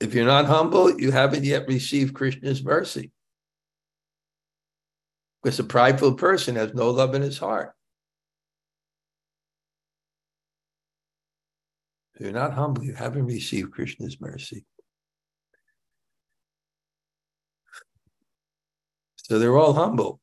If 0.00 0.12
you're 0.12 0.26
not 0.26 0.44
humble, 0.44 1.00
you 1.00 1.10
haven't 1.10 1.44
yet 1.44 1.66
received 1.68 2.14
Krishna's 2.14 2.62
mercy. 2.62 3.12
Because 5.42 5.58
a 5.58 5.64
prideful 5.64 6.14
person 6.14 6.56
has 6.56 6.74
no 6.74 6.90
love 6.90 7.14
in 7.14 7.22
his 7.22 7.38
heart. 7.38 7.75
If 12.16 12.22
you're 12.22 12.32
not 12.32 12.54
humble, 12.54 12.82
you 12.82 12.94
haven't 12.94 13.26
received 13.26 13.72
Krishna's 13.72 14.20
mercy. 14.20 14.64
So 19.16 19.38
they're 19.38 19.56
all 19.56 19.74
humble. 19.74 20.20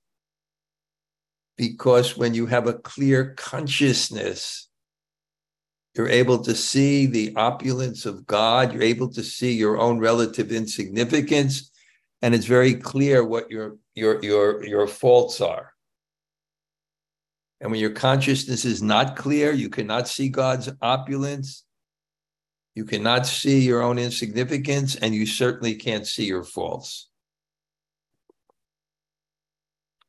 Because 1.55 2.17
when 2.17 2.33
you 2.33 2.47
have 2.47 2.67
a 2.67 2.73
clear 2.73 3.35
consciousness 3.35 4.69
you're 5.95 6.09
able 6.09 6.39
to 6.43 6.55
see 6.55 7.05
the 7.05 7.33
opulence 7.35 8.05
of 8.05 8.25
God. 8.25 8.73
You're 8.73 8.81
able 8.81 9.09
to 9.09 9.23
see 9.23 9.53
your 9.53 9.77
own 9.77 9.99
relative 9.99 10.51
insignificance. 10.51 11.71
And 12.21 12.33
it's 12.33 12.45
very 12.45 12.73
clear 12.73 13.23
what 13.23 13.51
your, 13.51 13.77
your, 13.93 14.23
your, 14.23 14.65
your 14.65 14.87
faults 14.87 15.39
are. 15.39 15.71
And 17.61 17.71
when 17.71 17.79
your 17.79 17.91
consciousness 17.91 18.65
is 18.65 18.81
not 18.81 19.15
clear, 19.15 19.51
you 19.51 19.69
cannot 19.69 20.07
see 20.07 20.29
God's 20.29 20.69
opulence. 20.81 21.62
You 22.75 22.85
cannot 22.85 23.27
see 23.27 23.59
your 23.59 23.83
own 23.83 23.99
insignificance, 23.99 24.95
and 24.95 25.13
you 25.13 25.25
certainly 25.25 25.75
can't 25.75 26.07
see 26.07 26.25
your 26.25 26.43
faults. 26.43 27.09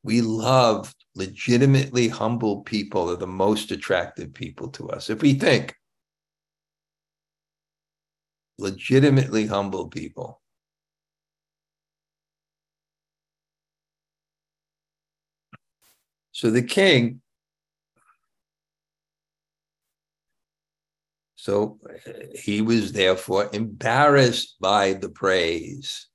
We 0.03 0.21
love 0.21 0.93
legitimately 1.15 2.07
humble 2.07 2.61
people 2.61 3.09
are 3.09 3.15
the 3.15 3.27
most 3.27 3.71
attractive 3.71 4.33
people 4.33 4.69
to 4.69 4.89
us. 4.89 5.09
If 5.09 5.21
we 5.21 5.35
think 5.35 5.75
legitimately 8.57 9.47
humble 9.47 9.87
people, 9.87 10.41
so 16.31 16.51
the 16.51 16.63
king 16.63 17.21
So 21.45 21.77
he 22.33 22.63
was 22.63 22.93
therefore 22.93 23.51
embarrassed 23.53 24.55
by 24.59 24.93
the 24.93 25.09
praise. 25.09 26.07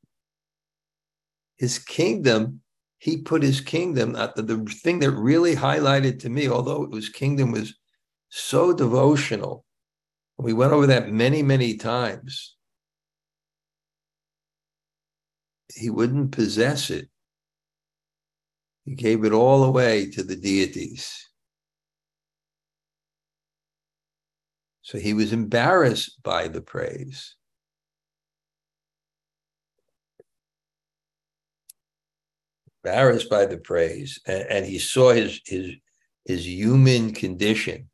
His 1.57 1.79
kingdom, 1.79 2.62
he 2.99 3.19
put 3.19 3.45
his 3.45 3.61
kingdom, 3.61 4.14
the, 4.14 4.33
the 4.35 4.59
thing 4.83 4.99
that 4.99 5.12
really 5.12 5.55
highlighted 5.55 6.19
to 6.21 6.29
me, 6.29 6.49
although 6.49 6.83
it 6.83 6.90
was 6.90 7.09
kingdom 7.09 7.53
was 7.53 7.77
so 8.29 8.73
devotional. 8.73 9.64
We 10.37 10.53
went 10.53 10.73
over 10.73 10.88
that 10.88 11.12
many, 11.12 11.45
many 11.45 11.77
times. 11.77 12.57
He 15.73 15.90
wouldn't 15.90 16.33
possess 16.33 16.90
it. 16.90 17.09
He 18.85 18.97
gave 18.97 19.25
it 19.25 19.33
all 19.33 19.62
away 19.62 20.11
to 20.11 20.25
the 20.25 20.35
deities. 20.35 21.30
So 24.90 24.98
he 24.98 25.14
was 25.14 25.33
embarrassed 25.33 26.20
by 26.24 26.48
the 26.48 26.61
praise. 26.61 27.37
Embarrassed 32.83 33.31
by 33.31 33.46
the 33.46 33.59
praise. 33.59 34.18
And, 34.26 34.42
and 34.50 34.66
he 34.66 34.81
saw 34.81 35.12
his, 35.12 35.40
his, 35.46 35.76
his 36.24 36.44
human 36.44 37.14
condition. 37.14 37.88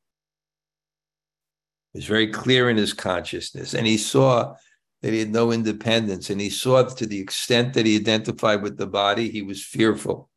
It 1.92 1.98
was 1.98 2.06
very 2.06 2.28
clear 2.32 2.70
in 2.70 2.78
his 2.78 2.94
consciousness. 2.94 3.74
And 3.74 3.86
he 3.86 3.98
saw 3.98 4.54
that 5.02 5.12
he 5.12 5.18
had 5.18 5.32
no 5.32 5.52
independence. 5.52 6.30
And 6.30 6.40
he 6.40 6.48
saw 6.48 6.82
to 6.82 7.06
the 7.06 7.20
extent 7.20 7.74
that 7.74 7.84
he 7.84 7.96
identified 7.96 8.62
with 8.62 8.78
the 8.78 8.86
body, 8.86 9.28
he 9.28 9.42
was 9.42 9.62
fearful. 9.62 10.30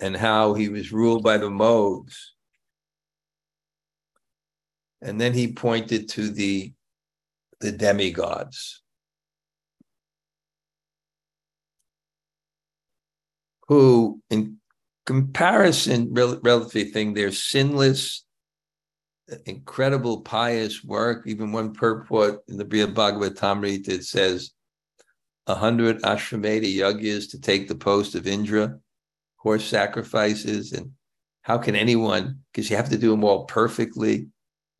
And 0.00 0.16
how 0.16 0.54
he 0.54 0.70
was 0.70 0.92
ruled 0.92 1.22
by 1.22 1.36
the 1.36 1.50
modes 1.50 2.32
and 5.02 5.20
then 5.20 5.32
he 5.32 5.52
pointed 5.52 6.08
to 6.10 6.28
the, 6.30 6.72
the 7.60 7.72
demigods. 7.72 8.82
Who, 13.68 14.20
in 14.30 14.58
comparison, 15.06 16.12
rel- 16.12 16.40
relatively 16.42 16.84
thing, 16.84 17.14
they're 17.14 17.32
sinless, 17.32 18.24
incredible 19.46 20.20
pious 20.20 20.84
work. 20.84 21.26
Even 21.26 21.52
one 21.52 21.72
purport 21.72 22.40
in 22.48 22.56
the 22.56 22.64
Brihad 22.64 22.94
Bhagavatamrita 22.94 23.88
it 23.88 24.04
says 24.04 24.52
a 25.46 25.54
hundred 25.54 26.02
Ashwamedha 26.02 26.76
yajnas 26.76 27.30
to 27.30 27.40
take 27.40 27.66
the 27.66 27.74
post 27.74 28.14
of 28.14 28.26
Indra, 28.26 28.78
horse 29.36 29.64
sacrifices, 29.64 30.72
and 30.72 30.92
how 31.42 31.58
can 31.58 31.74
anyone? 31.74 32.40
Because 32.52 32.70
you 32.70 32.76
have 32.76 32.90
to 32.90 32.98
do 32.98 33.10
them 33.10 33.24
all 33.24 33.46
perfectly. 33.46 34.28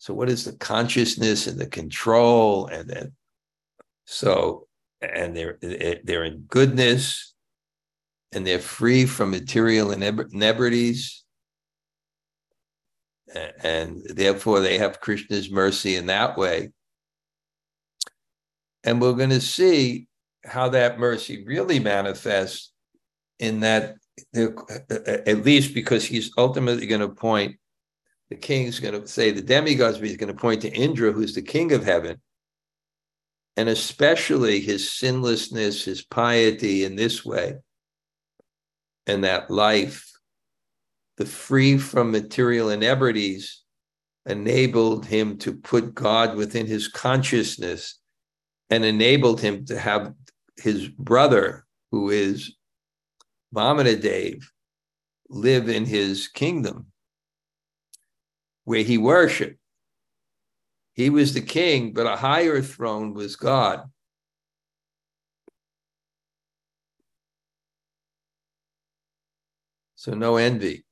So 0.02 0.12
what 0.12 0.28
is 0.28 0.44
the 0.44 0.52
consciousness 0.54 1.46
and 1.46 1.60
the 1.60 1.68
control 1.68 2.66
and 2.66 2.90
then 2.90 3.12
so 4.04 4.66
and 5.00 5.36
they're 5.36 5.58
eh, 5.62 5.98
they're 6.02 6.24
in 6.24 6.40
goodness 6.48 7.34
and 8.32 8.44
they're 8.44 8.58
free 8.58 9.06
from 9.06 9.30
material 9.30 9.92
inebrities 9.92 11.22
and 13.62 14.02
therefore 14.12 14.58
they 14.58 14.76
have 14.78 15.00
Krishna's 15.00 15.52
mercy 15.52 15.94
in 15.94 16.06
that 16.06 16.36
way. 16.36 16.72
And 18.82 19.00
we're 19.00 19.12
going 19.12 19.30
to 19.30 19.40
see 19.40 20.08
how 20.44 20.70
that 20.70 20.98
mercy 20.98 21.44
really 21.46 21.78
manifests 21.78 22.72
in 23.38 23.60
that, 23.60 23.94
eh, 24.34 24.48
eh, 24.90 25.18
at 25.28 25.44
least 25.44 25.74
because 25.74 26.04
he's 26.04 26.32
ultimately 26.36 26.88
going 26.88 27.02
to 27.02 27.08
point 27.08 27.54
the 28.32 28.38
king's 28.38 28.80
going 28.80 28.98
to 28.98 29.06
say 29.06 29.30
the 29.30 29.42
demigods, 29.42 29.98
but 29.98 30.08
he's 30.08 30.16
going 30.16 30.34
to 30.34 30.40
point 30.40 30.62
to 30.62 30.72
Indra, 30.72 31.12
who's 31.12 31.34
the 31.34 31.42
king 31.42 31.72
of 31.72 31.84
heaven, 31.84 32.18
and 33.58 33.68
especially 33.68 34.58
his 34.58 34.90
sinlessness, 34.90 35.84
his 35.84 36.02
piety 36.02 36.84
in 36.84 36.96
this 36.96 37.26
way, 37.26 37.56
and 39.06 39.24
that 39.24 39.50
life, 39.50 40.10
the 41.18 41.26
free 41.26 41.76
from 41.76 42.10
material 42.10 42.70
inebrities, 42.70 43.62
enabled 44.24 45.04
him 45.04 45.36
to 45.36 45.52
put 45.52 45.94
God 45.94 46.34
within 46.34 46.66
his 46.66 46.88
consciousness 46.88 47.98
and 48.70 48.82
enabled 48.82 49.42
him 49.42 49.66
to 49.66 49.78
have 49.78 50.14
his 50.56 50.88
brother, 50.88 51.66
who 51.90 52.08
is 52.08 52.56
Dave, 53.54 54.50
live 55.28 55.68
in 55.68 55.84
his 55.84 56.28
kingdom 56.28 56.91
where 58.64 58.82
he 58.82 58.98
worshiped. 58.98 59.58
He 60.94 61.10
was 61.10 61.32
the 61.32 61.40
king, 61.40 61.92
but 61.92 62.06
a 62.06 62.16
higher 62.16 62.60
throne 62.60 63.14
was 63.14 63.36
God. 63.36 63.90
So 69.94 70.14
no 70.14 70.36
envy. 70.36 70.84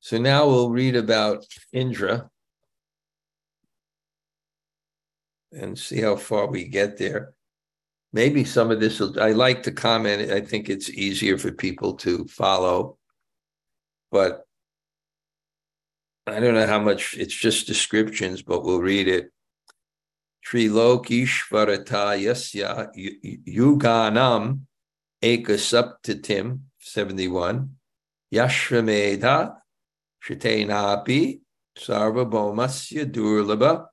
So 0.00 0.18
now 0.18 0.46
we'll 0.46 0.70
read 0.70 0.96
about 0.96 1.46
Indra 1.72 2.28
and 5.52 5.78
see 5.78 6.00
how 6.00 6.16
far 6.16 6.46
we 6.46 6.64
get 6.64 6.98
there. 6.98 7.34
Maybe 8.12 8.44
some 8.44 8.70
of 8.70 8.80
this, 8.80 9.00
will, 9.00 9.18
I 9.18 9.32
like 9.32 9.62
to 9.62 9.72
comment. 9.72 10.30
I 10.30 10.40
think 10.40 10.68
it's 10.68 10.90
easier 10.90 11.38
for 11.38 11.52
people 11.52 11.94
to 11.98 12.26
follow 12.26 12.98
but 14.14 14.44
I 16.28 16.38
don't 16.38 16.54
know 16.54 16.68
how 16.68 16.78
much 16.78 17.16
it's 17.18 17.34
just 17.34 17.66
descriptions, 17.66 18.42
but 18.42 18.62
we'll 18.62 18.80
read 18.80 19.08
it. 19.08 19.32
Trilokishvarata 20.46 22.14
yasya 22.22 22.94
yuganam 23.44 24.60
ekasaptatim 25.20 26.60
71 26.78 27.70
yashramedha 28.32 29.56
shitenapi 30.24 31.40
sarvabhaumasya 31.76 33.10
durlabha 33.10 33.86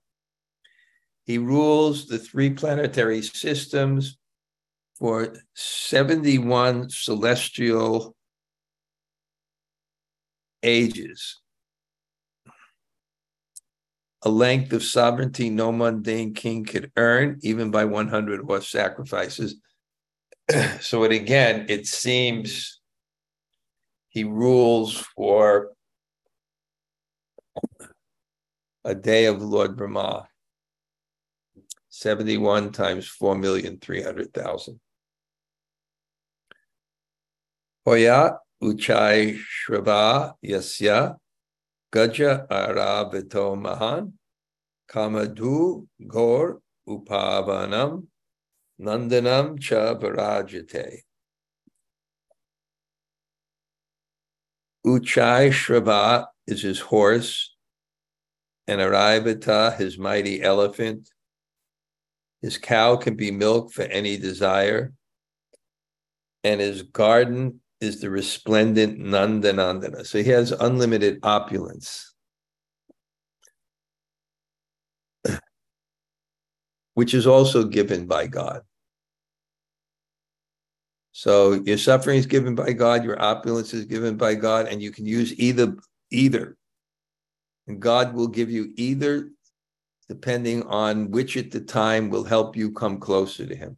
he 1.25 1.39
rules 1.39 2.05
the 2.05 2.19
three 2.19 2.51
planetary 2.51 3.23
systems 3.23 4.17
for 4.99 5.33
71 5.55 6.89
celestial 6.91 8.15
ages. 10.63 11.39
A 14.23 14.29
length 14.29 14.71
of 14.73 14.83
sovereignty 14.83 15.49
no 15.49 15.71
mundane 15.71 16.33
king 16.33 16.63
could 16.63 16.91
earn, 16.95 17.39
even 17.41 17.71
by 17.71 17.85
100 17.85 18.41
horse 18.41 18.67
sacrifices. 18.67 19.55
so 20.79 21.03
it 21.03 21.11
again, 21.11 21.65
it 21.69 21.87
seems 21.87 22.79
he 24.09 24.23
rules 24.23 24.97
for 25.15 25.71
a 28.83 28.93
day 28.93 29.25
of 29.25 29.41
Lord 29.41 29.77
Brahma. 29.77 30.27
71 31.89 32.71
times 32.71 33.05
4,300,000. 33.21 34.79
Hoya 37.85 38.37
Uchai 38.61 39.39
Shrava 39.39 40.35
Yasya 40.45 41.15
Gaja 41.91 42.47
Arabito 42.47 43.59
Mahan 43.59 44.13
Kamadu 44.87 45.87
Gor 46.07 46.61
Upavanam 46.87 48.05
Nandanam 48.79 49.59
Cha 49.59 49.95
Varajate. 49.95 50.99
Uchai 54.85 55.51
Shrava 55.51 56.27
is 56.45 56.61
his 56.61 56.79
horse, 56.79 57.55
and 58.67 58.79
Airavata 58.79 59.75
his 59.77 59.97
mighty 59.97 60.41
elephant. 60.41 61.09
His 62.41 62.57
cow 62.57 62.95
can 62.95 63.15
be 63.15 63.31
milked 63.31 63.73
for 63.73 63.83
any 63.83 64.17
desire, 64.17 64.93
and 66.43 66.59
his 66.61 66.83
garden 66.83 67.61
is 67.81 67.99
the 67.99 68.09
resplendent 68.09 68.99
Nandanandana. 68.99 70.05
So 70.05 70.19
he 70.19 70.29
has 70.29 70.51
unlimited 70.51 71.19
opulence, 71.23 72.13
which 76.93 77.13
is 77.15 77.25
also 77.25 77.63
given 77.65 78.05
by 78.05 78.27
God. 78.27 78.61
So 81.11 81.53
your 81.65 81.77
suffering 81.77 82.19
is 82.19 82.27
given 82.27 82.55
by 82.55 82.71
God, 82.71 83.03
your 83.03 83.21
opulence 83.21 83.73
is 83.73 83.85
given 83.85 84.15
by 84.15 84.35
God, 84.35 84.67
and 84.67 84.81
you 84.81 84.91
can 84.91 85.05
use 85.05 85.37
either 85.37 85.75
either. 86.11 86.57
And 87.67 87.81
God 87.81 88.13
will 88.13 88.27
give 88.27 88.49
you 88.49 88.73
either 88.75 89.29
depending 90.07 90.63
on 90.63 91.09
which 91.09 91.37
at 91.37 91.51
the 91.51 91.61
time 91.61 92.09
will 92.09 92.23
help 92.23 92.55
you 92.55 92.71
come 92.71 92.99
closer 92.99 93.45
to 93.45 93.55
him. 93.55 93.77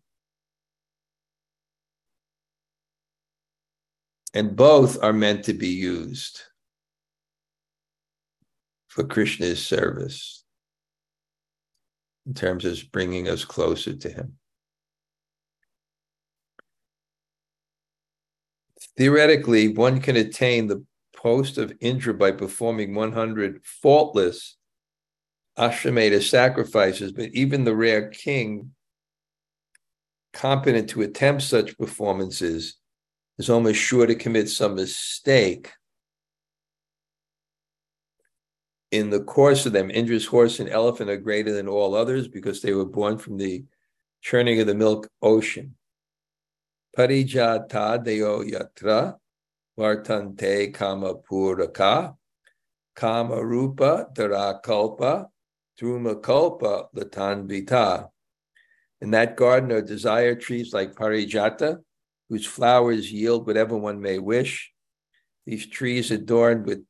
And 4.34 4.56
both 4.56 5.02
are 5.04 5.14
meant 5.14 5.46
to 5.46 5.54
be 5.54 5.70
used. 5.70 6.42
for 8.94 9.04
Krishna's 9.04 9.66
service 9.66 10.44
in 12.28 12.36
terms 12.36 12.64
of 12.64 12.80
bringing 12.92 13.28
us 13.28 13.44
closer 13.44 13.96
to 13.96 14.10
him. 14.10 14.34
Theoretically, 18.96 19.70
one 19.70 20.00
can 20.00 20.16
attain 20.16 20.68
the 20.68 20.86
post 21.16 21.58
of 21.58 21.74
Indra 21.82 22.14
by 22.14 22.34
performing 22.34 22.94
100 22.94 23.62
faultless 23.64 24.58
Ashwamedha 25.58 26.22
sacrifices, 26.22 27.12
but 27.12 27.30
even 27.34 27.64
the 27.64 27.76
rare 27.76 28.10
king 28.10 28.76
competent 30.34 30.90
to 30.92 31.02
attempt 31.02 31.42
such 31.42 31.78
performances 31.80 32.78
is 33.38 33.50
almost 33.50 33.80
sure 33.80 34.06
to 34.06 34.16
commit 34.16 34.50
some 34.50 34.76
mistake. 34.76 35.72
In 38.92 39.10
the 39.10 39.22
course 39.22 39.66
of 39.66 39.74
them, 39.74 39.90
Indra's 39.90 40.26
horse 40.26 40.60
and 40.60 40.70
elephant 40.70 41.10
are 41.10 41.18
greater 41.18 41.52
than 41.52 41.68
all 41.68 41.96
others 41.96 42.28
because 42.28 42.62
they 42.62 42.74
were 42.74 42.86
born 42.86 43.18
from 43.18 43.38
the 43.38 43.66
churning 44.22 44.60
of 44.62 44.68
the 44.68 44.76
milk 44.76 45.08
ocean. 45.22 45.76
Parijata 46.96 48.04
deo 48.04 48.44
yatra 48.44 49.16
vartante 49.78 50.72
kama 50.72 51.16
puraka 51.16 52.16
kama 52.96 53.44
rupa 53.44 54.08
darakalpa 54.14 55.26
druma 55.82 56.22
kalpa 56.22 56.86
latanvita. 56.96 58.10
In 59.02 59.10
that 59.12 59.36
garden 59.36 59.72
are 59.72 59.82
desire 59.82 60.36
trees 60.36 60.72
like 60.72 60.94
parijata, 60.94 61.80
whose 62.30 62.46
flowers 62.46 63.12
yield 63.12 63.46
whatever 63.46 63.78
one 63.78 64.02
may 64.02 64.20
wish. 64.20 64.72
These 65.46 65.68
trees 65.68 66.12
adorned 66.12 66.66
with 66.66 66.84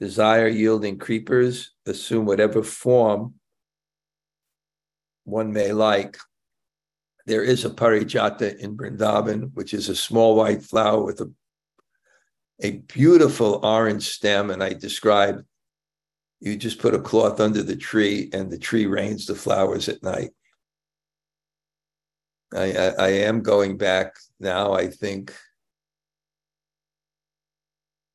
desire 0.00 0.48
yielding 0.48 0.98
creepers 0.98 1.72
assume 1.86 2.26
whatever 2.26 2.62
form 2.62 3.34
one 5.24 5.52
may 5.52 5.72
like. 5.72 6.16
There 7.26 7.42
is 7.42 7.64
a 7.64 7.70
parijata 7.70 8.58
in 8.58 8.76
Vrindavan, 8.76 9.52
which 9.54 9.72
is 9.72 9.88
a 9.88 9.96
small 9.96 10.36
white 10.36 10.62
flower 10.62 11.02
with 11.02 11.20
a, 11.20 11.32
a 12.62 12.72
beautiful 12.72 13.60
orange 13.64 14.08
stem. 14.08 14.50
And 14.50 14.62
I 14.62 14.74
describe 14.74 15.42
you 16.40 16.56
just 16.56 16.78
put 16.78 16.94
a 16.94 17.00
cloth 17.00 17.40
under 17.40 17.62
the 17.62 17.76
tree 17.76 18.28
and 18.34 18.50
the 18.50 18.58
tree 18.58 18.84
rains 18.84 19.24
the 19.24 19.34
flowers 19.34 19.88
at 19.88 20.02
night. 20.02 20.30
I, 22.52 22.72
I, 22.72 22.86
I 22.98 23.08
am 23.08 23.42
going 23.42 23.78
back 23.78 24.14
now, 24.40 24.72
I 24.72 24.88
think, 24.88 25.34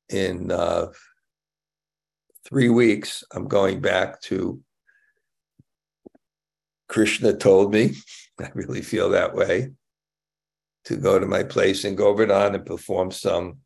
in 0.08 0.50
uh, 0.50 0.88
three 2.46 2.68
weeks, 2.68 3.24
I'm 3.32 3.48
going 3.48 3.80
back 3.80 4.20
to 4.22 4.60
Krishna 6.88 7.32
told 7.32 7.72
me, 7.72 7.94
I 8.40 8.50
really 8.54 8.82
feel 8.82 9.10
that 9.10 9.34
way, 9.34 9.70
to 10.84 10.96
go 10.96 11.18
to 11.18 11.26
my 11.26 11.42
place 11.42 11.84
in 11.84 11.94
Govardhan 11.94 12.54
and 12.54 12.66
perform 12.66 13.10
some 13.10 13.58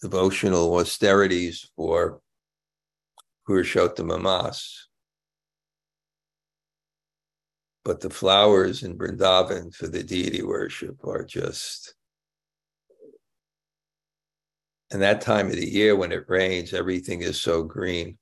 devotional 0.00 0.74
austerities 0.76 1.70
for 1.76 2.20
Purushottama 3.48 4.20
Mas. 4.20 4.87
But 7.84 8.00
the 8.00 8.10
flowers 8.10 8.82
in 8.82 8.98
Vrindavan 8.98 9.74
for 9.74 9.88
the 9.88 10.02
deity 10.02 10.42
worship 10.42 11.04
are 11.04 11.24
just. 11.24 11.94
And 14.90 15.02
that 15.02 15.20
time 15.20 15.46
of 15.46 15.56
the 15.56 15.68
year 15.68 15.96
when 15.96 16.12
it 16.12 16.24
rains, 16.28 16.72
everything 16.72 17.22
is 17.22 17.40
so 17.40 17.62
green. 17.62 18.18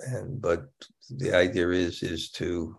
And 0.00 0.40
but 0.40 0.68
the 1.10 1.34
idea 1.34 1.70
is 1.70 2.02
is 2.02 2.30
to 2.32 2.78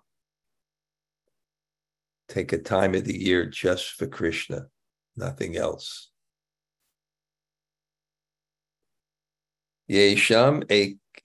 take 2.30 2.54
a 2.54 2.58
time 2.58 2.96
of 2.96 3.06
the 3.06 3.18
year 3.18 3.46
just 3.46 3.92
for 3.92 4.08
Krishna, 4.08 4.68
nothing 5.18 5.58
else. 5.58 6.12
Yesham 9.90 10.70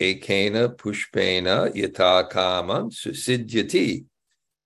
ekena 0.01 0.77
pushpena 0.77 1.73
yata 1.75 2.29
kamam 2.31 2.91
susidyati 2.91 4.05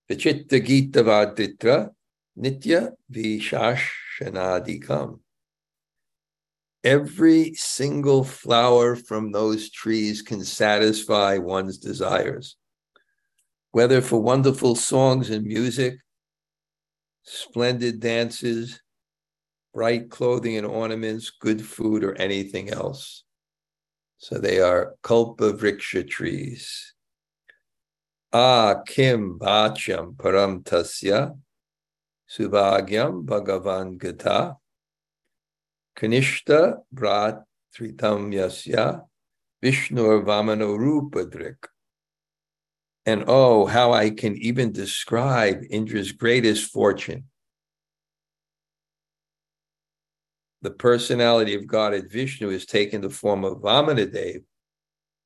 vichitta 0.09 0.59
gita 0.63 1.03
vaditra 1.03 1.89
nitya 2.37 2.91
vishashanadikam. 3.11 5.19
Every 6.83 7.53
single 7.55 8.23
flower 8.23 8.95
from 8.95 9.31
those 9.31 9.69
trees 9.69 10.21
can 10.21 10.45
satisfy 10.45 11.37
one's 11.37 11.77
desires, 11.77 12.55
whether 13.71 14.01
for 14.01 14.21
wonderful 14.21 14.75
songs 14.75 15.29
and 15.29 15.45
music, 15.45 15.99
splendid 17.23 17.99
dances, 17.99 18.81
bright 19.73 20.09
clothing 20.09 20.55
and 20.55 20.65
ornaments, 20.65 21.29
good 21.29 21.65
food, 21.65 22.03
or 22.03 22.15
anything 22.15 22.69
else. 22.69 23.25
So 24.21 24.37
they 24.37 24.59
are 24.59 24.95
Kalpa 25.01 25.53
Vriksha 25.53 26.05
trees. 26.07 26.93
Ah 28.33 28.81
Kim 28.85 29.39
Bacham 29.39 30.15
Param 30.17 30.61
Tasya 30.61 31.39
Subhagyam 32.29 33.25
Bhagavan 33.25 33.97
Gata 33.97 34.57
Kanishta 35.97 36.79
Brat 36.91 37.43
Tritam 37.73 38.33
Yasya 38.33 39.03
Vishnur 39.63 40.25
Vamano 40.25 40.77
Rupadrik. 40.77 41.67
And 43.05 43.23
oh, 43.25 43.67
how 43.67 43.93
I 43.93 44.09
can 44.09 44.35
even 44.35 44.73
describe 44.73 45.61
Indra's 45.71 46.11
greatest 46.11 46.69
fortune. 46.71 47.23
The 50.61 50.71
personality 50.71 51.55
of 51.55 51.67
God 51.67 51.93
at 51.93 52.11
Vishnu 52.11 52.49
has 52.49 52.65
taken 52.65 53.01
the 53.01 53.09
form 53.09 53.45
of 53.45 53.59
Vamanadev 53.59 54.43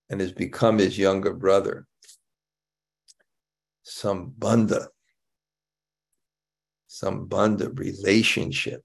and 0.09 0.21
has 0.21 0.31
become 0.31 0.77
his 0.77 0.97
younger 0.97 1.33
brother. 1.33 1.87
Sambandha 3.85 4.87
relationship. 7.77 8.83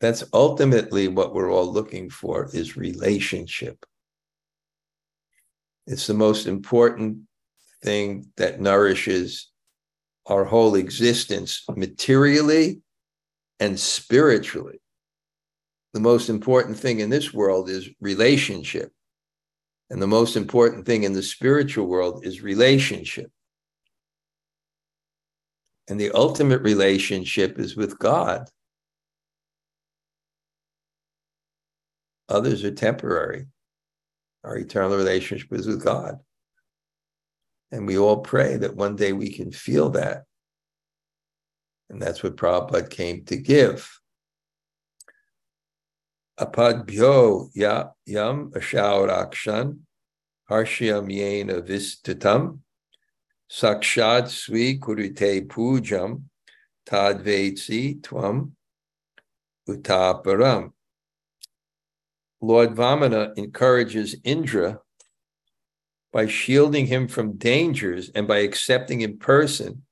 That's 0.00 0.24
ultimately 0.32 1.08
what 1.08 1.32
we're 1.32 1.52
all 1.52 1.72
looking 1.72 2.10
for 2.10 2.50
is 2.52 2.76
relationship. 2.76 3.86
It's 5.86 6.06
the 6.06 6.14
most 6.14 6.46
important 6.46 7.20
thing 7.82 8.26
that 8.36 8.60
nourishes 8.60 9.50
our 10.26 10.44
whole 10.44 10.74
existence 10.74 11.62
materially 11.76 12.80
and 13.60 13.78
spiritually. 13.78 14.80
The 15.92 16.00
most 16.00 16.28
important 16.28 16.76
thing 16.78 17.00
in 17.00 17.10
this 17.10 17.32
world 17.32 17.68
is 17.68 17.88
relationship. 18.00 18.92
And 19.90 20.02
the 20.02 20.06
most 20.06 20.36
important 20.36 20.86
thing 20.86 21.04
in 21.04 21.12
the 21.12 21.22
spiritual 21.22 21.86
world 21.86 22.26
is 22.26 22.42
relationship. 22.42 23.30
And 25.88 26.00
the 26.00 26.10
ultimate 26.12 26.62
relationship 26.62 27.58
is 27.58 27.76
with 27.76 27.98
God. 27.98 28.48
Others 32.28 32.64
are 32.64 32.72
temporary. 32.72 33.46
Our 34.42 34.56
eternal 34.56 34.96
relationship 34.96 35.52
is 35.52 35.66
with 35.66 35.84
God. 35.84 36.18
And 37.70 37.86
we 37.86 37.98
all 37.98 38.18
pray 38.18 38.56
that 38.56 38.76
one 38.76 38.96
day 38.96 39.12
we 39.12 39.30
can 39.30 39.52
feel 39.52 39.90
that 39.90 40.24
and 41.90 42.00
that's 42.00 42.22
what 42.22 42.36
Prabhupada 42.36 42.88
came 42.88 43.24
to 43.26 43.36
give. 43.36 44.00
Apadbhyo 46.38 47.50
ya 47.54 47.90
yam 48.06 48.50
ashaurakshan 48.50 49.78
harshyam 50.50 51.08
yena 51.08 51.62
vistatam 51.62 52.58
sakshad 53.50 54.24
svi 54.24 54.80
kurite 54.80 55.46
pujam 55.46 56.22
tadvetsi 56.86 58.00
tvam 58.00 58.52
utaparam. 59.68 60.72
Lord 62.40 62.74
Vamana 62.74 63.32
encourages 63.38 64.16
Indra 64.24 64.80
by 66.12 66.26
shielding 66.26 66.86
him 66.86 67.08
from 67.08 67.38
dangers 67.38 68.10
and 68.14 68.28
by 68.28 68.38
accepting 68.38 69.00
in 69.00 69.18
person 69.18 69.83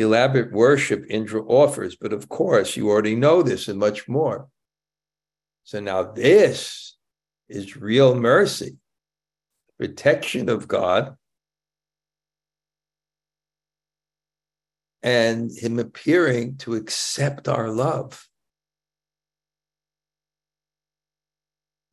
the 0.00 0.06
elaborate 0.06 0.50
worship 0.50 1.04
Indra 1.10 1.42
offers. 1.42 1.94
But 1.94 2.14
of 2.14 2.28
course, 2.28 2.74
you 2.74 2.88
already 2.88 3.14
know 3.14 3.42
this 3.42 3.68
and 3.68 3.78
much 3.78 4.08
more. 4.08 4.48
So 5.64 5.78
now 5.78 6.04
this 6.04 6.96
is 7.50 7.76
real 7.76 8.14
mercy, 8.14 8.78
protection 9.78 10.48
of 10.48 10.66
God. 10.66 11.16
and 15.02 15.50
him 15.50 15.78
appearing 15.78 16.58
to 16.58 16.74
accept 16.74 17.48
our 17.48 17.70
love. 17.70 18.28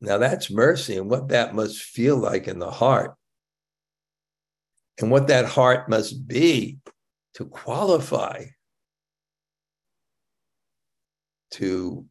Now 0.02 0.18
that's 0.18 0.52
mercy 0.52 0.98
and 0.98 1.10
what 1.10 1.30
that 1.30 1.56
must 1.56 1.82
feel 1.82 2.18
like 2.18 2.50
in 2.50 2.60
the 2.60 2.70
heart. 2.70 3.16
And 5.00 5.10
what 5.10 5.30
that 5.30 5.46
heart 5.46 5.90
must 5.90 6.28
be 6.28 6.80
to 7.38 7.46
qualify 7.46 8.46
to 11.52 12.04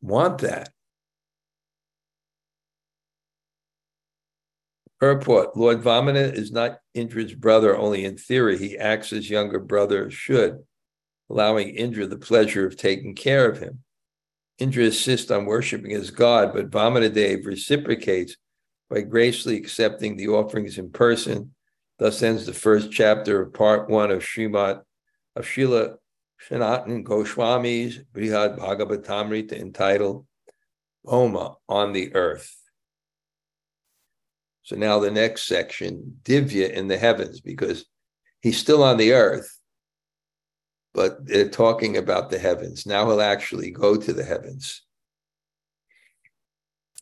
want 0.00 0.38
that. 0.38 0.70
Purport 4.98 5.54
Lord 5.58 5.82
Vamana 5.82 6.32
is 6.32 6.50
not 6.50 6.78
Indra's 6.94 7.34
brother 7.34 7.76
only 7.76 8.06
in 8.06 8.16
theory. 8.16 8.56
He 8.56 8.78
acts 8.78 9.12
as 9.12 9.28
younger 9.28 9.60
brother 9.60 10.10
should, 10.10 10.64
allowing 11.28 11.68
Indra 11.68 12.06
the 12.06 12.16
pleasure 12.16 12.66
of 12.66 12.78
taking 12.78 13.14
care 13.14 13.48
of 13.48 13.58
him. 13.58 13.84
Indra 14.56 14.84
insists 14.84 15.30
on 15.30 15.44
worshiping 15.44 15.92
as 15.92 16.10
God, 16.10 16.54
but 16.54 16.70
Vamanadev 16.70 17.44
reciprocates 17.44 18.36
by 18.88 19.02
graciously 19.02 19.58
accepting 19.58 20.16
the 20.16 20.28
offerings 20.28 20.78
in 20.78 20.90
person. 20.90 21.54
Thus 21.98 22.22
ends 22.22 22.46
the 22.46 22.52
first 22.52 22.92
chapter 22.92 23.42
of 23.42 23.52
part 23.52 23.90
one 23.90 24.10
of 24.10 24.22
Srimad 24.22 24.82
of 25.34 25.44
Srila 25.44 25.96
Sanatan 26.40 27.04
Goswami's 27.04 27.98
Brihad 28.12 28.58
Bhagavatamrita 28.58 29.52
entitled 29.52 30.26
Bhauma 31.04 31.56
on 31.68 31.92
the 31.92 32.14
Earth. 32.14 32.54
So 34.62 34.76
now 34.76 34.98
the 34.98 35.10
next 35.10 35.46
section, 35.46 36.18
Divya 36.22 36.70
in 36.70 36.88
the 36.88 36.98
heavens, 36.98 37.40
because 37.40 37.86
he's 38.40 38.58
still 38.58 38.84
on 38.84 38.98
the 38.98 39.14
earth, 39.14 39.58
but 40.92 41.26
they're 41.26 41.48
talking 41.48 41.96
about 41.96 42.30
the 42.30 42.38
heavens. 42.38 42.84
Now 42.84 43.06
he'll 43.06 43.22
actually 43.22 43.70
go 43.70 43.96
to 43.96 44.12
the 44.12 44.24
heavens. 44.24 44.82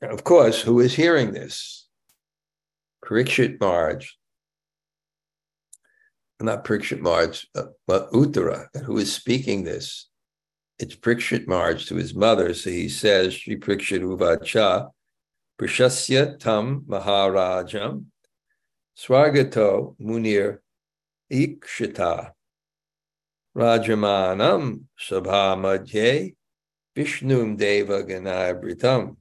And 0.00 0.12
of 0.12 0.22
course, 0.22 0.60
who 0.60 0.78
is 0.78 0.94
hearing 0.94 1.32
this? 1.32 1.88
Parikshit 3.04 3.60
Maharaj, 3.60 4.10
not 6.40 6.64
Parikshit 6.64 7.00
Maharaj, 7.00 7.44
uh, 7.54 7.64
but 7.86 8.10
Uttara, 8.12 8.68
who 8.84 8.98
is 8.98 9.12
speaking 9.12 9.64
this. 9.64 10.08
It's 10.78 10.94
Parikshit 10.94 11.46
Maharaj 11.46 11.86
to 11.86 11.94
his 11.96 12.14
mother. 12.14 12.52
So 12.52 12.70
he 12.70 12.88
says, 12.88 13.34
Sri 13.34 13.56
Parikshit 13.56 14.02
Uvacha, 14.02 14.90
Prashasya 15.58 16.38
tam 16.38 16.84
Maharajam 16.86 18.06
Swargato 18.98 19.96
Munir 19.98 20.58
Ikshita 21.32 22.32
Rajamanam 23.56 24.82
Sabha 25.00 25.56
Madhye 25.56 26.34
Vishnum 26.94 27.56
Deva 27.56 28.02
Ganabritam. 28.04 29.16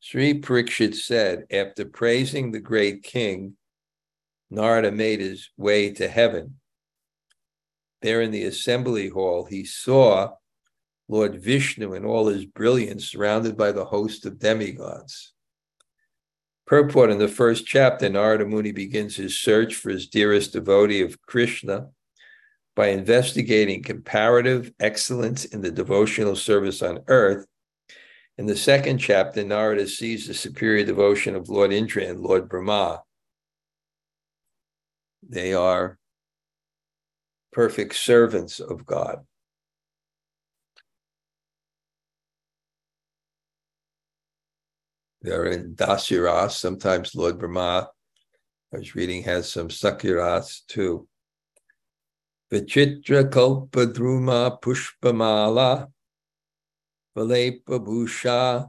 Sri 0.00 0.40
Parikshit 0.40 0.94
said, 0.94 1.44
after 1.50 1.84
praising 1.86 2.52
the 2.52 2.60
great 2.60 3.02
king, 3.02 3.56
Narada 4.50 4.90
made 4.90 5.20
his 5.20 5.50
way 5.56 5.90
to 5.92 6.08
heaven. 6.08 6.58
There 8.02 8.22
in 8.22 8.30
the 8.30 8.44
assembly 8.44 9.08
hall, 9.08 9.44
he 9.44 9.64
saw 9.64 10.34
Lord 11.08 11.42
Vishnu 11.42 11.94
in 11.94 12.04
all 12.04 12.26
his 12.28 12.44
brilliance, 12.44 13.06
surrounded 13.06 13.56
by 13.56 13.72
the 13.72 13.86
host 13.86 14.26
of 14.26 14.38
demigods. 14.38 15.32
Purport 16.66 17.10
in 17.10 17.18
the 17.18 17.28
first 17.28 17.66
chapter, 17.66 18.08
Narada 18.10 18.44
Muni 18.44 18.72
begins 18.72 19.16
his 19.16 19.38
search 19.38 19.74
for 19.74 19.88
his 19.88 20.06
dearest 20.06 20.52
devotee 20.52 21.00
of 21.00 21.20
Krishna 21.22 21.88
by 22.76 22.88
investigating 22.88 23.82
comparative 23.82 24.70
excellence 24.78 25.46
in 25.46 25.62
the 25.62 25.70
devotional 25.70 26.36
service 26.36 26.82
on 26.82 27.00
earth. 27.08 27.46
In 28.36 28.46
the 28.46 28.56
second 28.56 28.98
chapter, 28.98 29.42
Narada 29.42 29.88
sees 29.88 30.26
the 30.26 30.34
superior 30.34 30.84
devotion 30.84 31.34
of 31.34 31.48
Lord 31.48 31.72
Indra 31.72 32.04
and 32.04 32.20
Lord 32.20 32.48
Brahma. 32.48 33.02
They 35.26 35.54
are 35.54 35.98
perfect 37.52 37.94
servants 37.96 38.60
of 38.60 38.84
God. 38.84 39.24
They're 45.22 45.46
in 45.46 45.74
Dasiras. 45.74 46.52
Sometimes 46.52 47.14
Lord 47.14 47.38
Brahma, 47.38 47.90
I 48.72 48.76
was 48.78 48.94
reading, 48.94 49.22
has 49.24 49.50
some 49.50 49.68
Sakiras 49.68 50.60
too. 50.68 51.08
Vichitra 52.52 53.28
Kalpadruma 53.28 54.60
Pushpamala 54.60 55.88
Valepa 57.16 57.78
Bhusha 57.84 58.68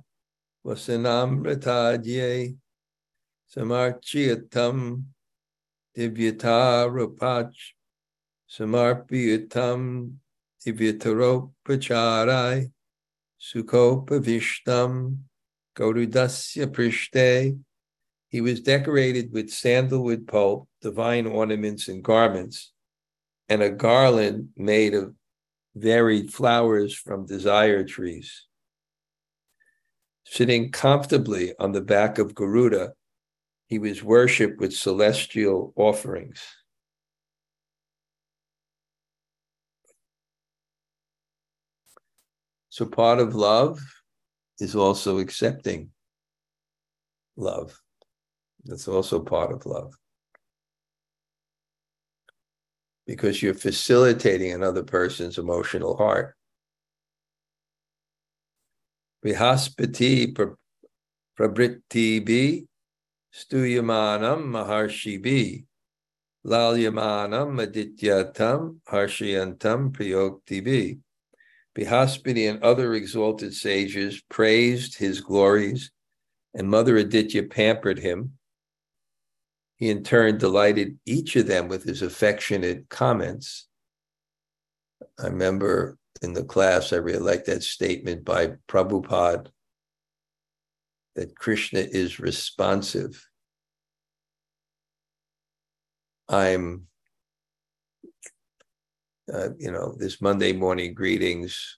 Vasanamratadye 0.65 2.57
Samarchiyatam 3.55 5.03
Divyatarapach 5.97 7.53
Samarpiyatam 8.49 10.13
Divyataropacharai 10.65 12.71
Sukhopavishtam 13.39 15.17
Gaurudasya 15.75 16.67
Prishte. 16.67 17.59
He 18.27 18.41
was 18.41 18.61
decorated 18.61 19.31
with 19.31 19.49
sandalwood 19.49 20.27
pulp, 20.27 20.67
divine 20.81 21.25
ornaments 21.25 21.87
and 21.87 22.03
garments, 22.03 22.71
and 23.47 23.63
a 23.63 23.71
garland 23.71 24.49
made 24.55 24.93
of 24.93 25.15
varied 25.75 26.31
flowers 26.31 26.93
from 26.93 27.25
desire 27.25 27.83
trees. 27.83 28.45
Sitting 30.25 30.71
comfortably 30.71 31.53
on 31.57 31.71
the 31.71 31.81
back 31.81 32.19
of 32.19 32.35
Garuda, 32.35 32.93
he 33.69 33.77
was 33.77 34.03
worshipped 34.03 34.59
with 34.59 34.73
celestial 34.73 35.71
offerings. 35.75 36.41
So, 42.69 42.85
part 42.85 43.19
of 43.19 43.35
love 43.35 43.79
is 44.59 44.75
also 44.75 45.19
accepting 45.19 45.91
love. 47.37 47.79
That's 48.65 48.87
also 48.87 49.19
part 49.19 49.51
of 49.51 49.65
love. 49.65 49.93
Because 53.05 53.41
you're 53.41 53.53
facilitating 53.53 54.51
another 54.51 54.83
person's 54.83 55.37
emotional 55.37 55.95
heart. 55.95 56.35
Vihaspati 59.25 60.33
bi 62.25 62.68
stuyamanam 63.39 64.43
maharshi 64.43 65.21
bi 65.21 65.63
lalyamanam 66.45 67.59
adityatam 67.65 68.79
priyokti 69.93 70.63
bi. 70.63 70.99
Brihaspati 71.77 72.49
and 72.49 72.63
other 72.63 72.93
exalted 72.93 73.53
sages 73.53 74.21
praised 74.29 74.97
his 74.97 75.21
glories, 75.21 75.91
and 76.53 76.69
Mother 76.69 76.97
Aditi 76.97 77.41
pampered 77.43 77.99
him. 77.99 78.33
He 79.77 79.89
in 79.89 80.03
turn 80.03 80.37
delighted 80.37 80.99
each 81.05 81.35
of 81.37 81.47
them 81.47 81.69
with 81.69 81.83
his 81.83 82.01
affectionate 82.01 82.89
comments. 82.89 83.67
I 85.17 85.27
remember 85.27 85.97
in 86.21 86.33
the 86.33 86.43
class, 86.43 86.91
I 86.91 86.97
really 86.97 87.19
liked 87.19 87.45
that 87.45 87.63
statement 87.63 88.25
by 88.25 88.55
Prabhupada 88.67 89.47
that 91.15 91.37
Krishna 91.37 91.79
is 91.79 92.19
responsive. 92.19 93.28
I'm 96.29 96.87
uh, 99.33 99.49
you 99.57 99.71
know, 99.71 99.93
this 99.97 100.21
Monday 100.21 100.53
morning 100.53 100.93
greetings. 100.93 101.77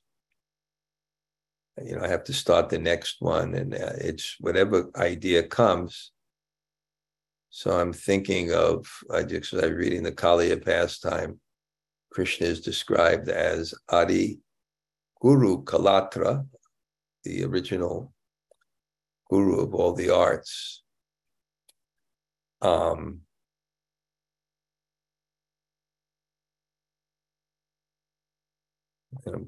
You 1.83 1.95
know, 1.95 2.03
I 2.03 2.07
have 2.07 2.23
to 2.25 2.33
start 2.33 2.69
the 2.69 2.77
next 2.77 3.17
one, 3.19 3.55
and 3.55 3.73
uh, 3.73 3.93
it's 3.97 4.35
whatever 4.39 4.89
idea 4.95 5.43
comes. 5.43 6.11
So 7.49 7.77
I'm 7.77 7.91
thinking 7.91 8.53
of, 8.53 8.87
I 9.13 9.23
just 9.23 9.51
was 9.51 9.63
reading 9.71 10.03
the 10.03 10.11
Kaliya 10.11 10.63
pastime. 10.63 11.39
Krishna 12.11 12.47
is 12.47 12.61
described 12.61 13.29
as 13.29 13.73
Adi 13.89 14.39
Guru 15.21 15.63
Kalatra, 15.63 16.45
the 17.23 17.43
original 17.43 18.13
guru 19.29 19.61
of 19.61 19.73
all 19.73 19.93
the 19.93 20.09
arts. 20.09 20.83
Um, 22.61 23.21
and 29.25 29.47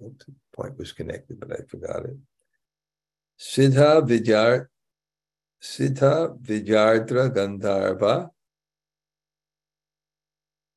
the 0.00 0.34
point 0.54 0.78
was 0.78 0.92
connected, 0.92 1.40
but 1.40 1.52
I 1.52 1.62
forgot 1.68 2.04
it. 2.04 2.16
Siddha 3.38 4.06
Vidyar 4.06 4.66
Siddha 5.62 6.38
Vidyardra 6.40 7.30
Gandharva 7.34 8.30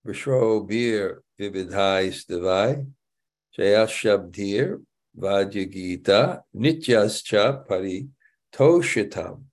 Vishrobir 0.06 1.18
Vividhai 1.40 2.10
Stavai, 2.10 2.88
Jayashabdir 3.58 4.82
Vajagita 5.18 6.42
Nityascha 6.56 7.68
Pari 7.68 8.08
Toshitam. 8.54 9.44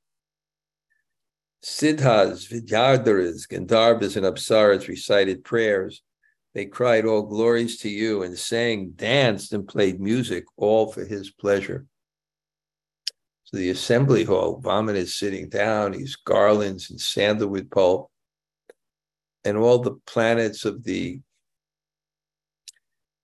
Siddhas, 1.63 2.47
Vidyadharas, 2.47 3.49
Gandharvas, 3.49 4.17
and 4.17 4.27
Apsaras 4.27 4.87
recited 4.87 5.45
prayers. 5.45 6.03
They 6.55 6.67
cried 6.67 7.05
all 7.05 7.23
glories 7.23 7.79
to 7.79 7.89
you 7.89 8.23
and 8.23 8.39
sang, 8.39 8.91
danced, 8.91 9.53
and 9.53 9.67
played 9.67 10.01
music, 10.01 10.45
all 10.57 10.93
for 10.93 11.05
his 11.05 11.31
pleasure. 11.31 11.87
So 13.45 13.57
the 13.57 13.71
assembly 13.71 14.25
hall, 14.25 14.61
Vaman 14.63 14.95
is 14.95 15.17
sitting 15.17 15.49
down, 15.49 15.93
he's 15.93 16.17
garlands 16.17 16.91
and 16.91 17.01
sandalwood 17.01 17.71
pulp, 17.71 18.11
and 19.45 19.57
all 19.57 19.81
the 19.81 19.97
planets 20.07 20.65
of 20.65 20.85
the 20.85 21.21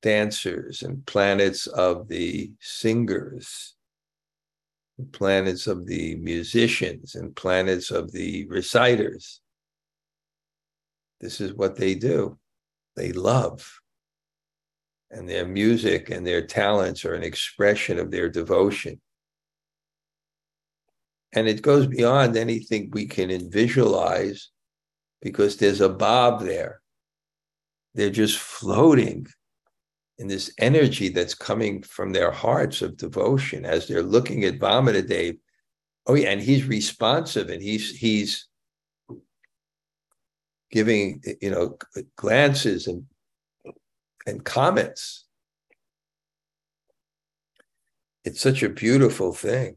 dancers 0.03 0.83
and 0.83 1.07
planets 1.07 1.67
of 1.67 2.09
the 2.09 2.51
singers 2.61 3.75
planets 5.13 5.67
of 5.67 5.87
the 5.87 6.17
musicians 6.17 7.15
and 7.15 7.35
planets 7.35 7.91
of 7.91 8.13
the 8.13 8.47
reciters. 8.47 9.41
This 11.21 11.41
is 11.41 11.55
what 11.55 11.77
they 11.77 11.95
do. 11.95 12.39
They 13.01 13.13
love. 13.13 13.81
And 15.11 15.27
their 15.27 15.47
music 15.47 16.11
and 16.11 16.27
their 16.27 16.47
talents 16.47 17.07
are 17.07 17.15
an 17.15 17.23
expression 17.23 17.99
of 17.99 18.11
their 18.11 18.29
devotion. 18.29 19.01
And 21.33 21.49
it 21.49 21.63
goes 21.63 21.87
beyond 21.87 22.37
anything 22.37 22.91
we 22.93 23.07
can 23.07 23.51
visualize 23.51 24.51
because 25.23 25.57
there's 25.57 25.81
a 25.81 25.89
Bob 25.89 26.43
there. 26.43 26.83
They're 27.95 28.11
just 28.11 28.37
floating 28.37 29.27
in 30.19 30.29
this 30.29 30.53
energy 30.59 31.09
that's 31.09 31.35
coming 31.35 31.83
from 31.83 32.13
their 32.13 32.31
hearts 32.31 32.83
of 32.83 32.99
devotion 32.99 33.65
as 33.65 33.89
they're 33.89 34.03
looking 34.03 34.45
at 34.45 34.59
Vamanadev. 34.59 35.39
Oh 36.07 36.17
yeah, 36.17 36.33
and 36.33 36.43
he's 36.43 36.67
responsive 36.67 37.49
and 37.49 37.63
he's 37.63 37.97
he's 37.97 38.47
giving 40.71 41.23
you 41.41 41.51
know 41.51 41.77
glances 42.17 42.87
and 42.87 43.05
and 44.27 44.45
comments. 44.45 45.25
It's 48.25 48.41
such 48.41 48.63
a 48.63 48.69
beautiful 48.69 49.33
thing. 49.33 49.77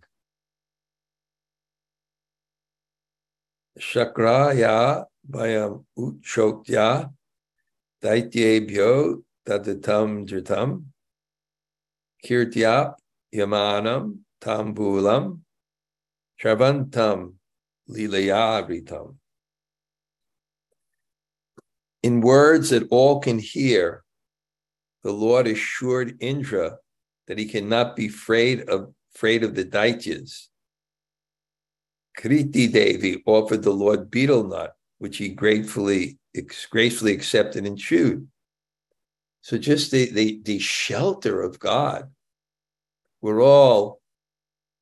Shakraya 3.80 5.06
Vayam 5.30 5.86
Uchokya 5.98 7.10
Daityebhyo 8.04 9.24
tadatam 9.48 10.28
dritam, 10.28 10.84
kirtyap 12.24 12.96
yamanam 13.34 14.20
tambulam, 14.42 15.40
travantam 16.42 17.34
lilayavritam. 17.90 19.16
In 22.04 22.20
words 22.20 22.70
that 22.70 22.88
all 22.92 23.20
can 23.20 23.40
hear, 23.40 24.04
the 25.04 25.12
Lord 25.12 25.48
assured 25.48 26.18
Indra 26.20 26.78
that 27.28 27.38
he 27.38 27.46
cannot 27.46 27.96
be 27.96 28.08
afraid 28.08 28.70
of, 28.70 28.94
afraid 29.16 29.44
of 29.44 29.56
the 29.56 29.64
Daityas. 29.64 30.48
Kirti 32.18 32.72
Devi 32.72 33.24
offered 33.26 33.64
the 33.64 33.72
Lord 33.72 34.12
betel 34.12 34.44
nut, 34.44 34.76
which 35.00 35.18
he 35.18 35.30
gratefully, 35.30 36.20
gracefully 36.70 37.14
accepted 37.14 37.66
and 37.66 37.78
chewed. 37.78 38.28
So 39.42 39.58
just 39.58 39.92
the, 39.92 40.12
the, 40.12 40.42
the 40.44 40.60
shelter 40.60 41.42
of 41.42 41.60
God. 41.60 42.12
We're 43.22 43.42
all, 43.42 44.02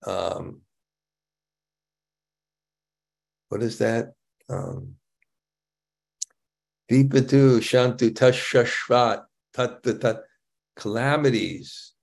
um, 0.06 0.62
what 3.50 3.62
is 3.62 3.78
that? 3.78 4.14
Um, 4.50 4.96
Vipatu 6.92 7.60
Shantu 7.60 8.12
Tashashvat 8.12 9.24
Tat 9.54 9.82
Tat 9.82 10.24
calamities, 10.76 11.94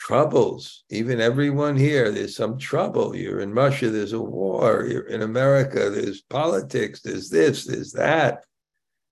troubles. 0.00 0.84
Even 0.90 1.20
everyone 1.20 1.76
here, 1.76 2.10
there's 2.10 2.36
some 2.36 2.58
trouble. 2.58 3.16
You're 3.16 3.40
in 3.40 3.54
Russia, 3.54 3.88
there's 3.88 4.12
a 4.12 4.20
war. 4.20 4.86
You're 4.86 5.06
in 5.06 5.22
America, 5.22 5.88
there's 5.88 6.20
politics, 6.20 7.00
there's 7.00 7.30
this, 7.30 7.64
there's 7.64 7.92
that, 7.92 8.44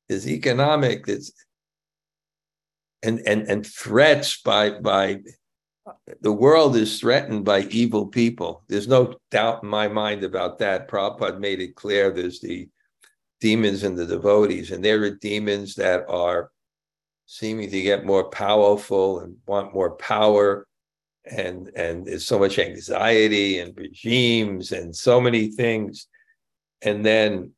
there's 0.09 0.29
economic, 0.29 1.07
there's 1.07 1.33
and 3.03 3.21
and 3.27 3.43
and 3.49 3.67
threats 3.67 4.43
by 4.43 4.71
by 4.71 5.21
the 6.21 6.33
world 6.33 6.77
is 6.77 7.01
threatened 7.01 7.45
by 7.45 7.61
evil 7.63 8.07
people. 8.07 8.65
There's 8.69 8.89
no 8.89 9.15
doubt 9.31 9.63
in 9.63 9.69
my 9.69 9.89
mind 9.89 10.25
about 10.25 10.59
that. 10.59 10.89
Prabhupada 10.89 11.39
made 11.39 11.61
it 11.61 11.75
clear 11.77 12.11
there's 12.11 12.41
the 12.41 12.69
demons 13.41 13.83
and 13.83 13.97
the 13.97 14.07
devotees, 14.07 14.71
and 14.71 14.85
there 14.85 15.03
are 15.03 15.11
demons 15.11 15.75
that 15.75 16.05
are 16.09 16.51
seeming 17.27 17.71
to 17.71 17.83
get 17.83 18.07
more 18.07 18.31
powerful 18.31 19.21
and 19.21 19.37
want 19.47 19.75
more 19.75 19.97
power. 19.97 20.67
And, 21.25 21.71
and 21.75 22.07
there's 22.07 22.27
so 22.27 22.39
much 22.39 22.59
anxiety 22.59 23.59
and 23.59 23.77
regimes 23.77 24.71
and 24.71 24.95
so 24.95 25.21
many 25.21 25.49
things. 25.49 26.07
And 26.83 27.05
then 27.05 27.53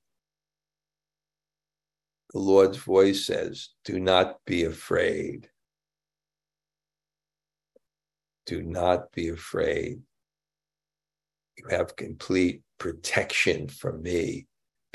the 2.33 2.39
Lord's 2.39 2.79
voice 2.79 3.26
says, 3.26 3.70
Do 3.85 4.01
not 4.01 4.37
be 4.47 4.64
afraid. 4.64 5.51
Do 8.47 8.62
not 8.62 9.12
be 9.12 9.29
afraid. 9.29 10.01
You 11.59 11.66
have 11.68 11.97
complete 11.97 12.62
protection 12.79 13.68
from 13.68 14.03
me 14.03 14.47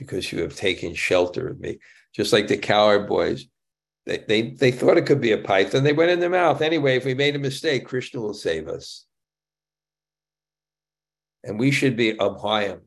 because 0.03 0.31
you 0.31 0.41
have 0.41 0.55
taken 0.55 0.93
shelter 0.93 1.47
of 1.47 1.59
me. 1.59 1.79
Just 2.13 2.31
like 2.31 2.47
the 2.47 2.57
cowherd 2.57 3.07
boys, 3.07 3.47
they, 4.05 4.23
they, 4.27 4.41
they 4.51 4.71
thought 4.71 4.97
it 4.97 5.05
could 5.05 5.21
be 5.21 5.31
a 5.31 5.37
python. 5.37 5.83
They 5.83 5.93
went 5.93 6.11
in 6.11 6.19
their 6.19 6.29
mouth. 6.29 6.61
Anyway, 6.61 6.95
if 6.95 7.05
we 7.05 7.13
made 7.13 7.35
a 7.35 7.39
mistake, 7.39 7.85
Krishna 7.85 8.19
will 8.21 8.33
save 8.33 8.67
us. 8.67 9.05
And 11.43 11.59
we 11.59 11.71
should 11.71 11.95
be 11.95 12.13
abhayam. 12.13 12.81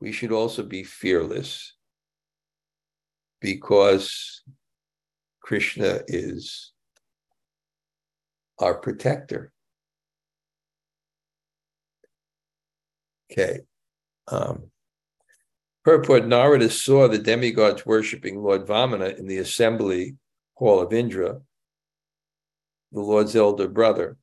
We 0.00 0.12
should 0.12 0.32
also 0.32 0.62
be 0.62 0.84
fearless 0.84 1.74
because 3.40 4.42
Krishna 5.42 6.00
is 6.06 6.72
our 8.58 8.74
protector. 8.74 9.52
Okay. 13.30 13.60
Um, 14.28 14.70
purport 15.84 16.26
Narada 16.26 16.70
saw 16.70 17.06
the 17.06 17.18
demigods 17.18 17.84
worshiping 17.84 18.42
Lord 18.42 18.66
Vamana 18.66 19.18
in 19.18 19.26
the 19.26 19.38
assembly 19.38 20.16
hall 20.54 20.80
of 20.80 20.94
Indra, 20.94 21.40
the 22.90 23.00
Lord's 23.00 23.36
elder 23.36 23.68
brother. 23.68 24.16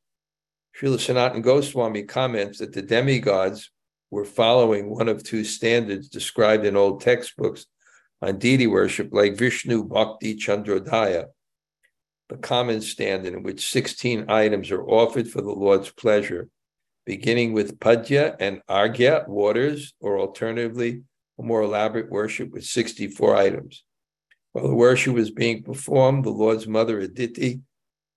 Srila 0.76 1.00
Sanatan 1.00 1.42
Goswami 1.42 2.04
comments 2.04 2.60
that 2.60 2.74
the 2.74 2.82
demigods 2.82 3.70
were 4.10 4.26
following 4.26 4.90
one 4.90 5.08
of 5.08 5.24
two 5.24 5.44
standards 5.44 6.10
described 6.10 6.66
in 6.66 6.76
old 6.76 7.02
textbooks 7.02 7.68
on 8.22 8.40
deity 8.40 8.68
worship 8.68 9.10
like 9.12 9.38
Vishnu 9.38 9.84
Bhakti 9.84 10.36
Chandrodaya, 10.36 11.26
the 12.30 12.38
common 12.38 12.82
standard 12.82 13.34
in 13.34 13.44
which 13.44 13.70
16 13.70 14.26
items 14.30 14.72
are 14.72 14.84
offered 14.84 15.28
for 15.28 15.42
the 15.42 15.52
Lord's 15.52 15.92
pleasure, 15.92 16.50
beginning 17.06 17.54
with 17.54 17.80
Padya 17.80 18.36
and 18.40 18.62
Argya, 18.70 19.28
waters, 19.28 19.94
or 20.00 20.20
alternatively, 20.20 21.04
a 21.42 21.46
more 21.46 21.62
elaborate 21.62 22.10
worship 22.10 22.52
with 22.52 22.66
64 22.66 23.36
items. 23.36 23.84
While 24.52 24.68
the 24.68 24.76
worship 24.76 25.14
was 25.14 25.32
being 25.32 25.64
performed, 25.64 26.26
the 26.26 26.30
Lord's 26.30 26.68
mother 26.68 27.00
Aditi 27.00 27.62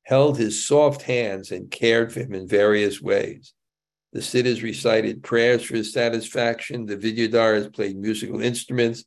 held 0.05 0.37
his 0.37 0.67
soft 0.67 1.03
hands 1.03 1.51
and 1.51 1.71
cared 1.71 2.13
for 2.13 2.21
him 2.21 2.35
in 2.35 2.47
various 2.47 3.01
ways. 3.01 3.55
The 4.13 4.21
siddhas 4.21 4.63
recited 4.63 5.23
prayers 5.23 5.65
for 5.65 5.77
his 5.77 5.93
satisfaction. 5.93 6.87
The 6.87 6.97
Vidyadharas 6.97 7.75
played 7.75 7.97
musical 7.97 8.41
instruments 8.41 9.05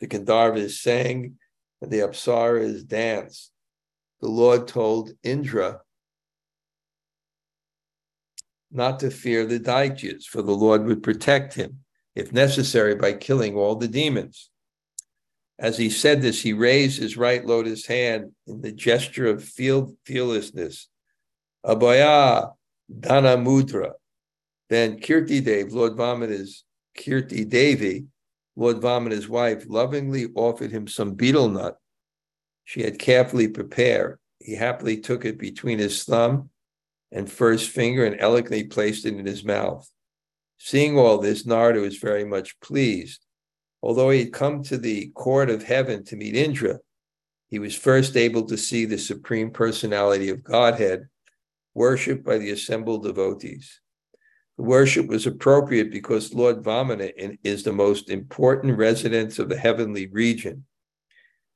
the 0.00 0.06
Gandharvas 0.06 0.78
sang, 0.80 1.36
and 1.82 1.90
the 1.90 2.00
Apsaras 2.00 2.86
danced. 2.86 3.52
The 4.20 4.28
Lord 4.28 4.66
told 4.66 5.12
Indra 5.22 5.80
not 8.70 9.00
to 9.00 9.10
fear 9.10 9.46
the 9.46 9.60
Daityas, 9.60 10.24
for 10.24 10.42
the 10.42 10.52
Lord 10.52 10.84
would 10.84 11.02
protect 11.02 11.54
him, 11.54 11.80
if 12.14 12.32
necessary, 12.32 12.94
by 12.94 13.12
killing 13.12 13.54
all 13.56 13.76
the 13.76 13.88
demons. 13.88 14.50
As 15.58 15.76
he 15.76 15.90
said 15.90 16.22
this, 16.22 16.40
he 16.42 16.52
raised 16.52 17.00
his 17.00 17.16
right 17.16 17.44
lotus 17.44 17.86
hand 17.86 18.32
in 18.46 18.62
the 18.62 18.72
gesture 18.72 19.26
of 19.26 19.44
fearlessness. 19.44 20.88
Abhaya 21.64 22.52
Dana 22.98 23.36
Mudra. 23.36 23.92
Then 24.70 25.00
Kirti 25.00 25.44
Dev, 25.44 25.72
Lord 25.72 25.96
Vamana's 25.96 26.64
Kirti 26.96 27.48
Devi, 27.48 28.06
Lord 28.56 28.78
Vamana's 28.80 29.28
wife 29.28 29.64
lovingly 29.68 30.28
offered 30.34 30.70
him 30.70 30.86
some 30.86 31.14
betel 31.14 31.48
nut 31.48 31.76
she 32.70 32.82
had 32.82 33.00
carefully 33.00 33.48
prepared. 33.48 34.20
He 34.38 34.54
happily 34.54 34.98
took 34.98 35.24
it 35.24 35.38
between 35.38 35.80
his 35.80 36.04
thumb 36.04 36.50
and 37.10 37.28
first 37.28 37.68
finger 37.68 38.04
and 38.04 38.14
elegantly 38.20 38.62
placed 38.62 39.04
it 39.06 39.14
in 39.16 39.26
his 39.26 39.42
mouth. 39.42 39.90
Seeing 40.62 40.98
all 40.98 41.16
this, 41.16 41.46
Narada 41.46 41.80
was 41.80 41.96
very 41.96 42.24
much 42.24 42.60
pleased. 42.60 43.24
Although 43.82 44.10
he 44.10 44.18
had 44.24 44.32
come 44.34 44.62
to 44.64 44.76
the 44.76 45.08
court 45.14 45.48
of 45.48 45.62
heaven 45.62 46.04
to 46.04 46.16
meet 46.16 46.36
Indra, 46.36 46.80
he 47.48 47.58
was 47.58 47.74
first 47.74 48.14
able 48.14 48.44
to 48.44 48.58
see 48.58 48.84
the 48.84 48.98
supreme 48.98 49.50
personality 49.52 50.28
of 50.28 50.44
Godhead 50.44 51.08
worshipped 51.72 52.26
by 52.26 52.36
the 52.36 52.50
assembled 52.50 53.04
devotees. 53.04 53.80
The 54.58 54.64
worship 54.64 55.06
was 55.06 55.26
appropriate 55.26 55.90
because 55.90 56.34
Lord 56.34 56.62
Vamana 56.62 57.38
is 57.42 57.62
the 57.62 57.72
most 57.72 58.10
important 58.10 58.76
residence 58.76 59.38
of 59.38 59.48
the 59.48 59.56
heavenly 59.56 60.08
region. 60.08 60.66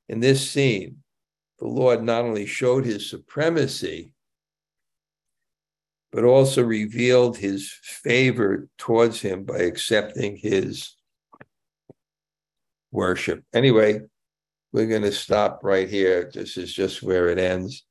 In 0.09 0.19
this 0.19 0.49
scene, 0.49 1.03
the 1.59 1.67
Lord 1.67 2.03
not 2.03 2.25
only 2.25 2.47
showed 2.47 2.85
his 2.85 3.07
supremacy, 3.07 4.14
but 6.15 6.23
also 6.23 6.63
revealed 6.63 7.37
his 7.37 7.69
favor 7.83 8.69
towards 8.77 9.19
him 9.19 9.43
by 9.43 9.57
accepting 9.57 10.37
his 10.37 10.95
worship. 12.89 13.43
Anyway, 13.53 13.99
we're 14.71 14.87
going 14.87 15.01
to 15.01 15.11
stop 15.11 15.59
right 15.61 15.89
here. 15.89 16.31
This 16.33 16.55
is 16.55 16.73
just 16.73 17.03
where 17.03 17.27
it 17.27 17.37
ends. 17.37 17.83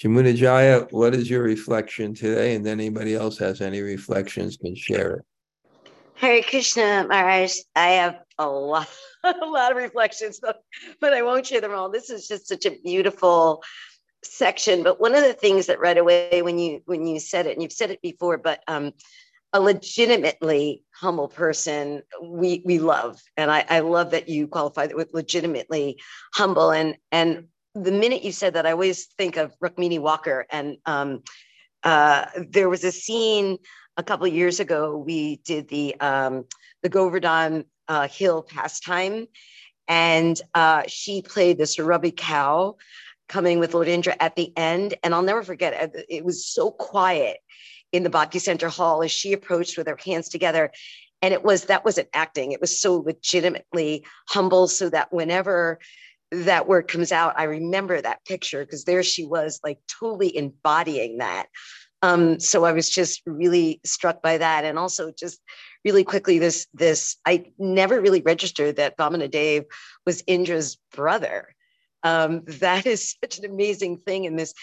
Jamunajaya, 0.00 0.92
what 0.92 1.12
is 1.12 1.28
your 1.28 1.42
reflection 1.42 2.14
today? 2.14 2.54
And 2.54 2.64
then 2.64 2.78
anybody 2.78 3.16
else 3.16 3.36
has 3.38 3.60
any 3.60 3.80
reflections 3.80 4.56
can 4.56 4.76
share 4.76 5.14
it. 5.16 5.24
Hare 6.14 6.42
Krishna 6.44 7.04
Maharaj, 7.08 7.56
I 7.74 7.88
have 7.88 8.20
a 8.38 8.46
lot, 8.48 8.88
a 9.24 9.44
lot 9.44 9.72
of 9.72 9.76
reflections, 9.76 10.38
but, 10.40 10.62
but 11.00 11.12
I 11.12 11.22
won't 11.22 11.46
share 11.46 11.60
them 11.60 11.74
all. 11.74 11.90
This 11.90 12.10
is 12.10 12.28
just 12.28 12.46
such 12.46 12.64
a 12.64 12.78
beautiful 12.84 13.64
section. 14.24 14.82
But 14.82 15.00
one 15.00 15.14
of 15.14 15.22
the 15.22 15.32
things 15.32 15.66
that 15.66 15.80
right 15.80 15.96
away 15.98 16.42
when 16.42 16.58
you 16.58 16.82
when 16.86 17.06
you 17.06 17.20
said 17.20 17.46
it, 17.46 17.52
and 17.52 17.62
you've 17.62 17.72
said 17.72 17.90
it 17.90 18.02
before, 18.02 18.38
but 18.38 18.62
um, 18.68 18.92
a 19.52 19.60
legitimately 19.60 20.82
humble 20.94 21.28
person 21.28 22.02
we 22.22 22.62
we 22.64 22.78
love, 22.78 23.20
and 23.36 23.50
I, 23.50 23.64
I 23.68 23.80
love 23.80 24.10
that 24.10 24.28
you 24.28 24.48
qualified 24.48 24.90
it 24.90 24.96
with 24.96 25.14
legitimately 25.14 25.98
humble. 26.34 26.70
And 26.70 26.96
and 27.12 27.46
the 27.74 27.92
minute 27.92 28.24
you 28.24 28.32
said 28.32 28.54
that, 28.54 28.66
I 28.66 28.72
always 28.72 29.06
think 29.18 29.36
of 29.36 29.54
Rukmini 29.62 29.98
Walker, 29.98 30.46
and 30.50 30.76
um, 30.86 31.22
uh, 31.82 32.26
there 32.48 32.68
was 32.68 32.84
a 32.84 32.92
scene 32.92 33.58
a 33.96 34.02
couple 34.02 34.26
years 34.26 34.60
ago, 34.60 34.96
we 34.96 35.36
did 35.36 35.68
the 35.68 35.98
um, 36.00 36.44
the 36.82 36.88
Govardhan 36.88 37.64
uh, 37.88 38.08
Hill 38.08 38.42
pastime, 38.42 39.26
and 39.88 40.40
uh, 40.54 40.82
she 40.86 41.22
played 41.22 41.58
this 41.58 41.78
Ruby 41.78 42.10
cow 42.10 42.76
coming 43.28 43.58
with 43.58 43.74
Lord 43.74 43.88
Indra 43.88 44.16
at 44.20 44.36
the 44.36 44.52
end. 44.56 44.94
And 45.02 45.14
I'll 45.14 45.22
never 45.22 45.42
forget 45.42 45.72
it. 45.94 46.06
It 46.08 46.24
was 46.24 46.46
so 46.46 46.70
quiet 46.70 47.38
in 47.92 48.02
the 48.02 48.10
Bhakti 48.10 48.38
Center 48.38 48.68
hall 48.68 49.02
as 49.02 49.12
she 49.12 49.32
approached 49.32 49.78
with 49.78 49.86
her 49.86 49.98
hands 50.04 50.28
together. 50.28 50.70
And 51.22 51.32
it 51.32 51.42
was 51.42 51.64
that 51.64 51.84
wasn't 51.84 52.08
acting. 52.12 52.52
It 52.52 52.60
was 52.60 52.80
so 52.80 52.96
legitimately 52.96 54.04
humble, 54.28 54.68
so 54.68 54.90
that 54.90 55.12
whenever 55.12 55.78
that 56.30 56.68
word 56.68 56.88
comes 56.88 57.12
out, 57.12 57.38
I 57.38 57.44
remember 57.44 58.00
that 58.00 58.24
picture 58.26 58.64
because 58.64 58.84
there 58.84 59.02
she 59.02 59.24
was, 59.24 59.60
like 59.64 59.78
totally 59.88 60.36
embodying 60.36 61.18
that. 61.18 61.46
Um, 62.02 62.38
so 62.38 62.64
I 62.64 62.72
was 62.72 62.90
just 62.90 63.22
really 63.24 63.80
struck 63.84 64.22
by 64.22 64.38
that. 64.38 64.64
And 64.64 64.78
also 64.78 65.10
just 65.10 65.40
really 65.84 66.04
quickly, 66.04 66.38
this, 66.38 66.66
this, 66.74 67.16
I 67.24 67.46
never 67.58 68.00
really 68.00 68.20
registered 68.20 68.76
that 68.76 68.98
Vamanadev 68.98 69.64
was 70.04 70.22
Indra's 70.26 70.76
brother. 70.94 71.54
Um, 72.06 72.42
that 72.46 72.86
is 72.86 73.16
such 73.22 73.38
an 73.38 73.44
amazing 73.44 73.98
thing 73.98 74.24
in 74.24 74.36
this 74.36 74.54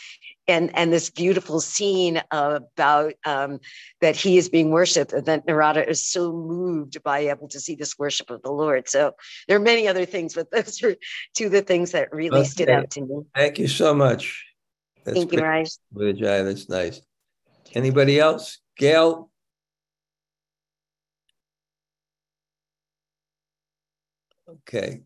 and 0.48 0.76
and 0.76 0.92
this 0.92 1.10
beautiful 1.10 1.60
scene 1.60 2.22
about 2.32 3.14
um, 3.26 3.60
that 4.00 4.16
he 4.16 4.38
is 4.38 4.50
being 4.50 4.72
worshipped 4.72 5.12
and 5.12 5.26
that 5.26 5.46
Narada 5.46 5.88
is 5.88 6.06
so 6.06 6.32
moved 6.32 7.04
by 7.04 7.20
able 7.20 7.50
to 7.50 7.60
see 7.60 7.76
this 7.76 7.98
worship 8.00 8.30
of 8.30 8.42
the 8.44 8.52
Lord. 8.52 8.88
So 8.88 9.14
there 9.48 9.58
are 9.58 9.62
many 9.62 9.88
other 9.88 10.06
things, 10.06 10.34
but 10.34 10.52
those 10.52 10.82
are 10.84 10.96
two 11.36 11.48
of 11.48 11.52
the 11.52 11.62
things 11.62 11.92
that 11.92 12.14
really 12.14 12.40
okay. 12.40 12.48
stood 12.48 12.70
out 12.70 12.92
to 12.92 13.02
me. 13.02 13.24
Thank 13.36 13.60
you 13.60 13.68
so 13.68 13.94
much. 13.94 14.46
That's 15.04 15.18
Thank 15.18 15.34
you, 15.34 15.42
Raj. 15.42 15.70
That's 15.92 16.70
nice. 16.70 17.02
Anybody 17.74 18.20
else? 18.20 18.60
Gail? 18.78 19.30
Okay. 24.50 25.02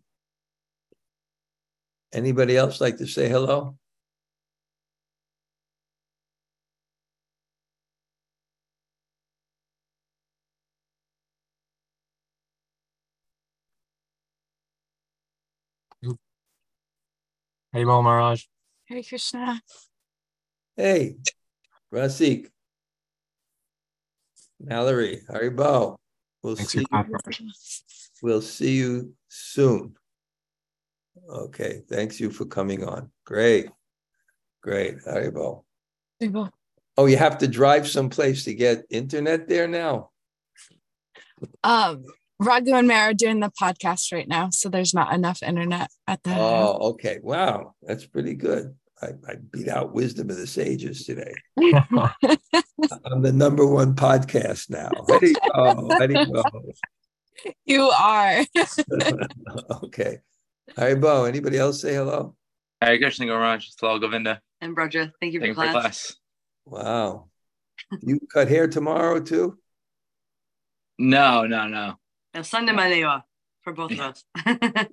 Anybody 2.13 2.57
else 2.57 2.79
like 2.79 2.97
to 2.97 3.07
say 3.07 3.29
hello? 3.29 3.77
Hey, 17.73 17.83
Mo 17.83 18.01
Maharaj. 18.01 18.45
Hey, 18.85 19.03
Krishna. 19.03 19.61
Hey, 20.75 21.17
Rasik. 21.93 22.47
Mallory, 24.59 25.21
Haribol. 25.29 25.97
We'll 26.41 26.55
Thanks 26.55 26.71
see 26.71 26.85
you. 26.89 27.05
We'll 28.23 28.41
see 28.41 28.77
you 28.77 29.13
soon. 29.27 29.95
Okay, 31.29 31.81
thanks 31.89 32.19
you 32.19 32.29
for 32.29 32.45
coming 32.45 32.83
on. 32.83 33.11
Great, 33.25 33.69
great, 34.61 34.99
Haribol. 34.99 35.63
Haribol. 36.21 36.51
Oh, 36.97 37.05
you 37.05 37.17
have 37.17 37.37
to 37.39 37.47
drive 37.47 37.87
someplace 37.87 38.45
to 38.45 38.53
get 38.53 38.85
internet 38.89 39.47
there 39.47 39.67
now. 39.67 40.09
Um, 41.63 42.05
Raghu 42.39 42.73
and 42.73 42.87
Mara 42.87 43.11
are 43.11 43.13
doing 43.13 43.39
the 43.39 43.51
podcast 43.61 44.11
right 44.11 44.27
now, 44.27 44.49
so 44.51 44.69
there's 44.69 44.93
not 44.93 45.13
enough 45.13 45.43
internet 45.43 45.89
at 46.07 46.23
the. 46.23 46.35
Oh, 46.35 46.91
okay. 46.91 47.19
Wow, 47.21 47.75
that's 47.81 48.05
pretty 48.05 48.35
good. 48.35 48.75
I, 49.01 49.09
I, 49.27 49.35
beat 49.51 49.67
out 49.67 49.93
wisdom 49.93 50.31
of 50.31 50.37
the 50.37 50.47
sages 50.47 51.05
today. 51.05 51.33
I'm 51.61 53.21
the 53.21 53.31
number 53.31 53.65
one 53.65 53.93
podcast 53.93 54.71
now. 54.71 54.89
Ready? 55.07 55.33
Oh, 55.53 55.87
ready? 55.99 56.15
You 57.65 57.83
are. 57.83 58.43
okay. 59.83 60.17
Hi, 60.75 60.93
Bo. 60.95 61.25
Anybody 61.25 61.57
else 61.57 61.81
say 61.81 61.95
hello? 61.95 62.35
Hi, 62.83 62.97
Krishna 62.97 63.25
Garaj. 63.25 63.65
Hello, 63.79 63.99
Govinda. 63.99 64.41
And 64.61 64.75
Braja. 64.75 65.13
Thank 65.19 65.33
you 65.33 65.39
for, 65.39 65.53
class. 65.53 65.67
for 65.67 65.81
class. 65.81 66.15
Wow. 66.65 67.29
You 68.01 68.19
cut 68.31 68.49
hair 68.49 68.67
tomorrow 68.67 69.19
too? 69.19 69.57
No, 70.99 71.45
no, 71.45 71.67
no. 71.67 71.95
no 72.33 72.41
Sunday, 72.41 72.73
Monday 72.73 73.03
off 73.03 73.23
for 73.63 73.73
both 73.73 73.91
of 73.91 73.99
us. 73.99 74.23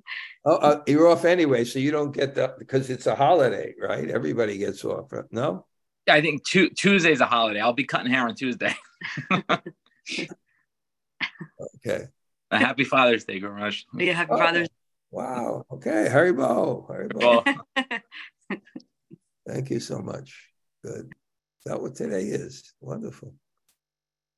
oh, 0.45 0.57
uh, 0.57 0.83
you're 0.87 1.09
off 1.09 1.25
anyway, 1.25 1.65
so 1.65 1.79
you 1.79 1.91
don't 1.91 2.13
get 2.13 2.35
that 2.37 2.59
because 2.59 2.91
it's 2.91 3.07
a 3.07 3.15
holiday, 3.15 3.75
right? 3.81 4.11
Everybody 4.11 4.59
gets 4.59 4.85
off. 4.85 5.13
No. 5.31 5.67
I 6.09 6.21
think 6.21 6.45
two, 6.45 6.69
Tuesday's 6.71 7.21
a 7.21 7.27
holiday. 7.27 7.61
I'll 7.61 7.73
be 7.73 7.85
cutting 7.85 8.13
hair 8.13 8.29
on 8.29 8.35
Tuesday. 8.35 8.75
okay. 9.33 9.69
A 12.51 12.59
happy 12.59 12.85
Father's 12.85 13.25
Day, 13.25 13.41
Garage. 13.41 13.83
Yeah, 13.97 14.13
happy 14.13 14.33
oh, 14.33 14.39
Father's 14.39 14.69
Wow. 15.15 15.65
Okay. 15.71 16.09
Haribol. 16.11 16.91
Harry 16.91 17.07
Bo. 17.07 17.45
Thank 19.47 19.71
you 19.71 19.79
so 19.79 20.01
much. 20.01 20.51
Good. 20.83 21.07
Is 21.07 21.65
that 21.67 21.81
what 21.81 21.95
today 21.95 22.25
is? 22.25 22.75
Wonderful. 22.81 23.33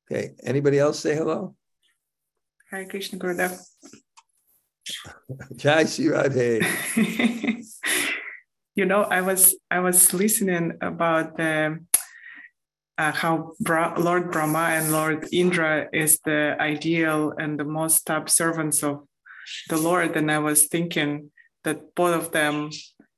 Okay. 0.05 0.35
Anybody 0.43 0.77
else 0.77 0.99
say 0.99 1.15
hello? 1.15 1.55
Hare 2.69 2.85
Krishna 2.85 3.17
Gurudev. 3.17 3.59
Jai 5.55 5.85
Shri 5.85 6.13
you 8.75 8.85
know, 8.85 9.01
I 9.01 9.21
was 9.21 9.55
I 9.71 9.79
was 9.79 10.13
listening 10.13 10.77
about 10.79 11.37
the 11.37 11.79
uh, 12.99 13.11
how 13.13 13.53
Bra- 13.59 13.95
Lord 13.97 14.31
Brahma 14.31 14.77
and 14.77 14.91
Lord 14.91 15.27
Indra 15.33 15.87
is 15.91 16.19
the 16.23 16.55
ideal 16.59 17.33
and 17.35 17.59
the 17.59 17.65
most 17.65 18.05
top 18.05 18.29
servants 18.29 18.83
of 18.83 19.06
the 19.69 19.77
Lord, 19.77 20.15
and 20.15 20.31
I 20.31 20.39
was 20.39 20.67
thinking 20.67 21.31
that 21.63 21.95
both 21.95 22.15
of 22.15 22.31
them 22.31 22.69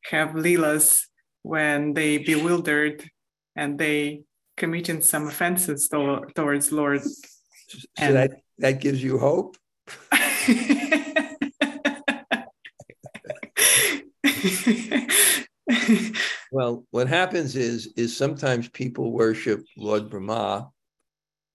have 0.05 0.29
leelas 0.29 1.01
when 1.43 1.93
they 1.93 2.17
bewildered 2.17 3.09
and 3.55 3.77
they 3.77 4.21
committing 4.57 5.01
some 5.01 5.27
offenses 5.27 5.87
to- 5.89 6.25
towards 6.35 6.71
Lord. 6.71 7.03
So 7.03 7.77
and 7.97 8.15
that, 8.15 8.31
that 8.57 8.81
gives 8.81 9.03
you 9.03 9.17
hope. 9.17 9.57
well, 16.51 16.85
what 16.91 17.07
happens 17.07 17.55
is 17.55 17.93
is 17.95 18.15
sometimes 18.15 18.69
people 18.69 19.11
worship 19.11 19.63
Lord 19.77 20.09
Brahma 20.09 20.69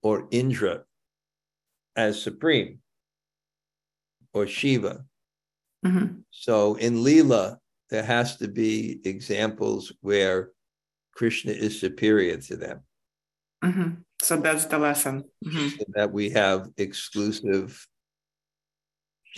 or 0.01 0.27
Indra 0.31 0.83
as 1.95 2.21
supreme. 2.21 2.79
Or 4.35 4.45
Shiva. 4.45 5.05
Mhm. 5.85 6.23
So 6.29 6.75
in 6.75 6.95
Leela, 6.95 7.57
there 7.89 8.03
has 8.03 8.37
to 8.37 8.47
be 8.47 8.99
examples 9.05 9.93
where 10.01 10.51
Krishna 11.13 11.53
is 11.53 11.79
superior 11.79 12.37
to 12.37 12.57
them, 12.57 12.83
Mhm. 13.63 14.03
So 14.21 14.37
that's 14.37 14.65
the 14.65 14.77
lesson. 14.77 15.29
Mhm. 15.43 15.77
so 15.77 15.85
that 15.95 16.11
we 16.11 16.29
have 16.31 16.69
exclusive, 16.77 17.87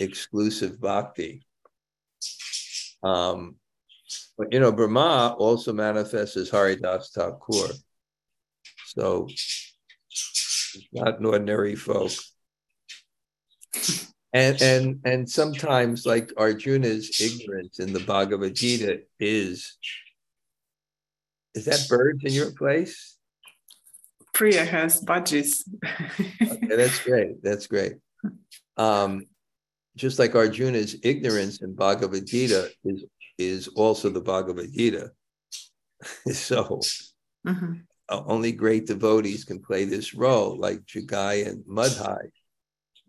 exclusive 0.00 0.80
bhakti. 0.80 1.46
Um, 3.02 3.60
but 4.36 4.52
you 4.52 4.60
know, 4.60 4.72
Brahma 4.72 5.36
also 5.38 5.72
manifests 5.72 6.36
as 6.36 6.50
Haridas 6.50 7.10
Thakur. 7.14 7.68
So 8.86 9.28
it's 9.28 10.88
not 10.92 11.18
an 11.20 11.26
ordinary 11.26 11.76
folk. 11.76 12.12
And 14.34 14.60
and 14.60 15.00
and 15.04 15.30
sometimes 15.30 16.04
like 16.04 16.32
Arjuna's 16.36 17.18
ignorance 17.20 17.78
in 17.80 17.92
the 17.94 18.00
Bhagavad 18.00 18.54
Gita 18.54 19.00
is 19.18 19.78
is 21.54 21.64
that 21.64 21.86
birds 21.88 22.22
in 22.24 22.32
your 22.32 22.52
place? 22.52 23.16
Priya 24.34 24.64
has 24.64 25.02
budgies. 25.02 25.62
Okay, 26.40 26.76
that's 26.76 27.02
great. 27.02 27.42
That's 27.42 27.66
great. 27.66 27.94
Um, 28.76 29.24
just 29.96 30.18
like 30.18 30.34
Arjuna's 30.34 30.94
ignorance 31.02 31.62
in 31.62 31.74
Bhagavad 31.74 32.26
Gita 32.26 32.70
is 32.84 33.04
is 33.38 33.68
also 33.68 34.10
the 34.10 34.20
Bhagavad 34.20 34.70
Gita. 34.72 35.12
so 36.32 36.80
Mhm. 37.46 37.82
uh, 38.10 38.22
only 38.26 38.52
great 38.52 38.86
devotees 38.86 39.44
can 39.44 39.60
play 39.60 39.84
this 39.84 40.12
role, 40.14 40.56
like 40.58 40.84
Jagai 40.84 41.46
and 41.46 41.64
Madhai 41.64 42.30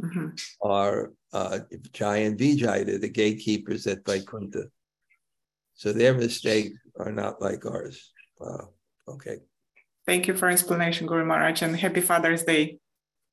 Mhm. 0.02 0.39
are 0.62 1.12
uh, 1.34 1.60
Jai 1.91 2.18
and 2.18 2.39
Vijay, 2.39 2.86
they're 2.86 2.97
the 2.97 3.10
gatekeepers 3.10 3.86
at 3.88 4.04
Vaikuntha. 4.06 4.70
So 5.74 5.93
their 5.93 6.14
mistakes 6.14 6.78
are 6.97 7.12
not 7.12 7.41
like 7.41 7.66
ours. 7.66 8.12
Wow. 8.39 8.74
Okay. 9.08 9.38
Thank 10.06 10.28
you 10.28 10.36
for 10.36 10.50
explanation, 10.50 11.06
Guru 11.08 11.26
Maharaj, 11.26 11.62
and 11.62 11.76
happy 11.76 12.02
Father's 12.02 12.43
Day. 12.43 12.80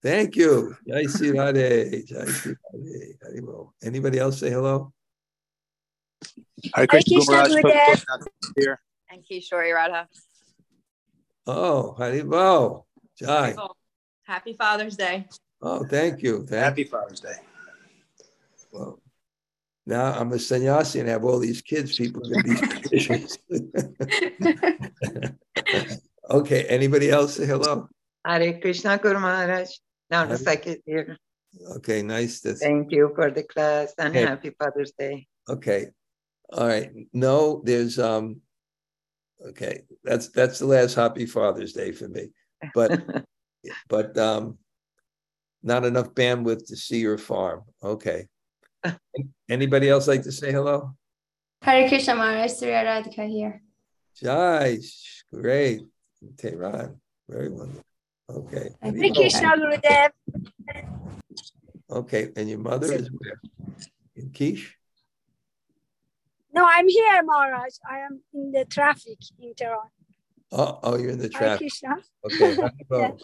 Thank 0.03 0.37
you. 0.37 0.77
Jai 0.87 1.05
Sri 1.05 1.31
Radhe. 1.31 2.07
Jai 2.07 2.27
Sri 2.27 2.55
Radhe. 2.55 3.17
Haribol. 3.25 3.73
Anybody 3.83 4.19
else 4.19 4.39
say 4.39 4.51
hello? 4.51 4.93
Hare 6.75 6.87
Krishna, 6.87 7.17
Krishna, 7.17 7.49
Guru 7.49 7.63
Maharaj. 7.63 8.03
Here. 8.57 8.81
And 9.11 9.25
Kishori 9.25 9.75
Radha. 9.75 10.09
Oh, 11.47 11.97
Haribol. 11.99 12.85
Jai. 13.19 13.57
Happy 14.25 14.55
Father's 14.55 14.97
Day. 14.97 15.27
Oh, 15.63 15.85
thank 15.85 16.23
you. 16.23 16.45
Thank 16.47 16.65
Happy 16.65 16.85
Father's 16.85 17.21
Day. 17.21 17.35
Well, 18.73 19.01
now 19.87 20.13
I'm 20.13 20.33
a 20.33 20.39
sannyasi 20.39 21.01
and 21.01 21.09
have 21.09 21.25
all 21.25 21.39
these 21.39 21.63
kids. 21.63 21.97
People 21.97 22.23
are 22.27 22.29
going 22.29 22.43
to 22.43 22.49
be 22.51 22.57
suspicious. 22.57 23.39
okay. 26.31 26.65
Anybody 26.65 27.11
else 27.11 27.35
say 27.37 27.47
hello? 27.47 27.89
Hare 28.25 28.61
Krishna 28.61 28.99
Guru 28.99 29.21
Maharaj. 29.21 29.71
Now 30.11 30.27
the 30.27 30.39
second 30.39 30.79
year. 30.87 31.17
Okay. 31.77 32.03
Nice. 32.03 32.41
To, 32.43 32.55
Thank 32.55 32.93
you 32.93 33.13
for 33.15 33.31
the 33.31 33.43
class 33.45 33.95
and 33.99 34.15
Okay. 34.15 34.27
happy 34.27 34.51
Father's 34.51 34.93
Day. 34.99 35.27
okay. 35.49 35.87
All 36.53 36.67
right. 36.67 36.91
No, 37.13 37.63
there's 37.65 37.99
um. 37.99 38.41
Okay, 39.49 39.83
that's 40.03 40.29
that's 40.29 40.61
the 40.61 40.67
last 40.67 40.95
Happy 40.95 41.27
Father's 41.27 41.75
Day 41.75 41.93
for 41.93 42.09
me, 42.09 42.31
but 42.75 43.03
but 43.89 44.17
um, 44.17 44.57
not 45.67 45.85
enough 45.85 46.15
bandwidth 46.15 46.67
to 46.69 46.77
see 46.77 47.01
your 47.01 47.19
farm. 47.19 47.63
Okay. 47.83 48.29
Anybody 49.51 49.91
else 49.91 50.07
like 50.07 50.23
to 50.23 50.33
say 50.33 50.53
hello? 50.53 50.93
Hare 51.63 51.89
Krishna 51.89 52.15
Maharaj, 52.15 52.53
Surya 52.53 52.85
Radhika 52.85 53.29
here. 53.29 53.61
Jai, 54.15 54.79
great. 55.35 55.83
Tehran, 56.39 57.01
very 57.29 57.51
wonderful. 57.51 57.83
Okay. 58.31 58.71
Hare 58.81 58.93
Haribol. 58.93 59.15
Krishna 59.17 59.49
Gurudev. 59.49 60.11
Okay, 61.91 62.31
and 62.37 62.49
your 62.49 62.59
mother 62.59 62.93
is 62.93 63.11
where? 63.11 63.41
In 64.15 64.31
Kish? 64.31 64.77
No, 66.55 66.65
I'm 66.67 66.89
here, 66.89 67.23
Maharaj. 67.23 67.75
I 67.89 67.99
am 67.99 68.21
in 68.33 68.53
the 68.53 68.65
traffic 68.65 69.19
in 69.41 69.55
Tehran. 69.55 69.91
Oh, 70.53 70.79
oh, 70.83 70.97
you're 70.97 71.11
in 71.11 71.19
the 71.19 71.31
Hare 71.35 71.57
traffic. 71.57 71.59
Krishna. 71.59 71.97
Okay. 72.25 72.57
Haribol. 72.91 73.21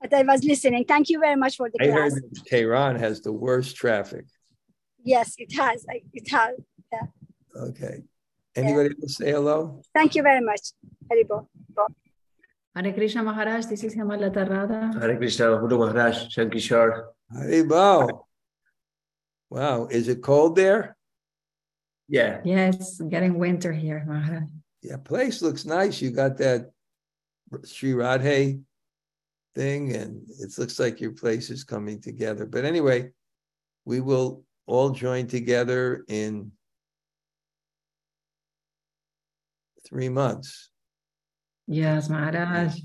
But 0.00 0.14
I 0.14 0.22
was 0.22 0.44
listening. 0.44 0.84
Thank 0.84 1.08
you 1.08 1.18
very 1.18 1.36
much 1.36 1.56
for 1.56 1.68
the 1.70 1.82
I 1.82 1.88
class. 1.88 2.14
heard 2.14 2.24
Tehran 2.46 2.96
has 2.96 3.20
the 3.20 3.32
worst 3.32 3.76
traffic. 3.76 4.26
Yes, 5.02 5.34
it 5.38 5.52
has. 5.56 5.84
It 6.12 6.30
has. 6.30 6.54
Okay. 7.56 8.02
Anybody 8.54 8.94
else 9.02 9.16
say 9.16 9.32
hello? 9.32 9.82
Thank 9.94 10.14
you 10.14 10.22
very 10.22 10.40
much. 10.40 10.60
Haribol. 11.10 11.48
Hare 12.74 12.92
Krishna 12.92 13.22
Maharaj, 13.22 13.66
this 13.66 13.82
is 13.82 13.96
Hemalata 13.96 14.48
Radha. 14.48 14.98
Hare 15.00 15.16
Krishna, 15.16 15.58
Guru 15.58 15.78
Maharaj, 15.78 16.28
Shankishar. 16.34 17.06
Haribol. 17.34 18.24
Wow, 19.50 19.86
is 19.86 20.08
it 20.08 20.22
cold 20.22 20.54
there? 20.54 20.96
Yeah. 22.08 22.40
Yes, 22.44 23.00
getting 23.00 23.38
winter 23.38 23.72
here, 23.72 24.04
Maharaj. 24.06 24.48
Yeah, 24.82 24.98
place 24.98 25.42
looks 25.42 25.64
nice. 25.64 26.00
You 26.00 26.10
got 26.10 26.38
that 26.38 26.70
Sri 27.64 27.92
Radhe 27.92 28.60
thing, 29.58 29.96
and 29.96 30.22
it 30.38 30.56
looks 30.56 30.78
like 30.78 31.00
your 31.00 31.10
place 31.12 31.50
is 31.50 31.64
coming 31.64 32.00
together. 32.00 32.46
But 32.46 32.64
anyway, 32.64 33.10
we 33.84 34.00
will 34.00 34.44
all 34.66 34.90
join 34.90 35.26
together 35.26 36.04
in 36.08 36.52
three 39.84 40.08
months. 40.08 40.70
Yes, 41.66 42.08
Maharaj. 42.08 42.78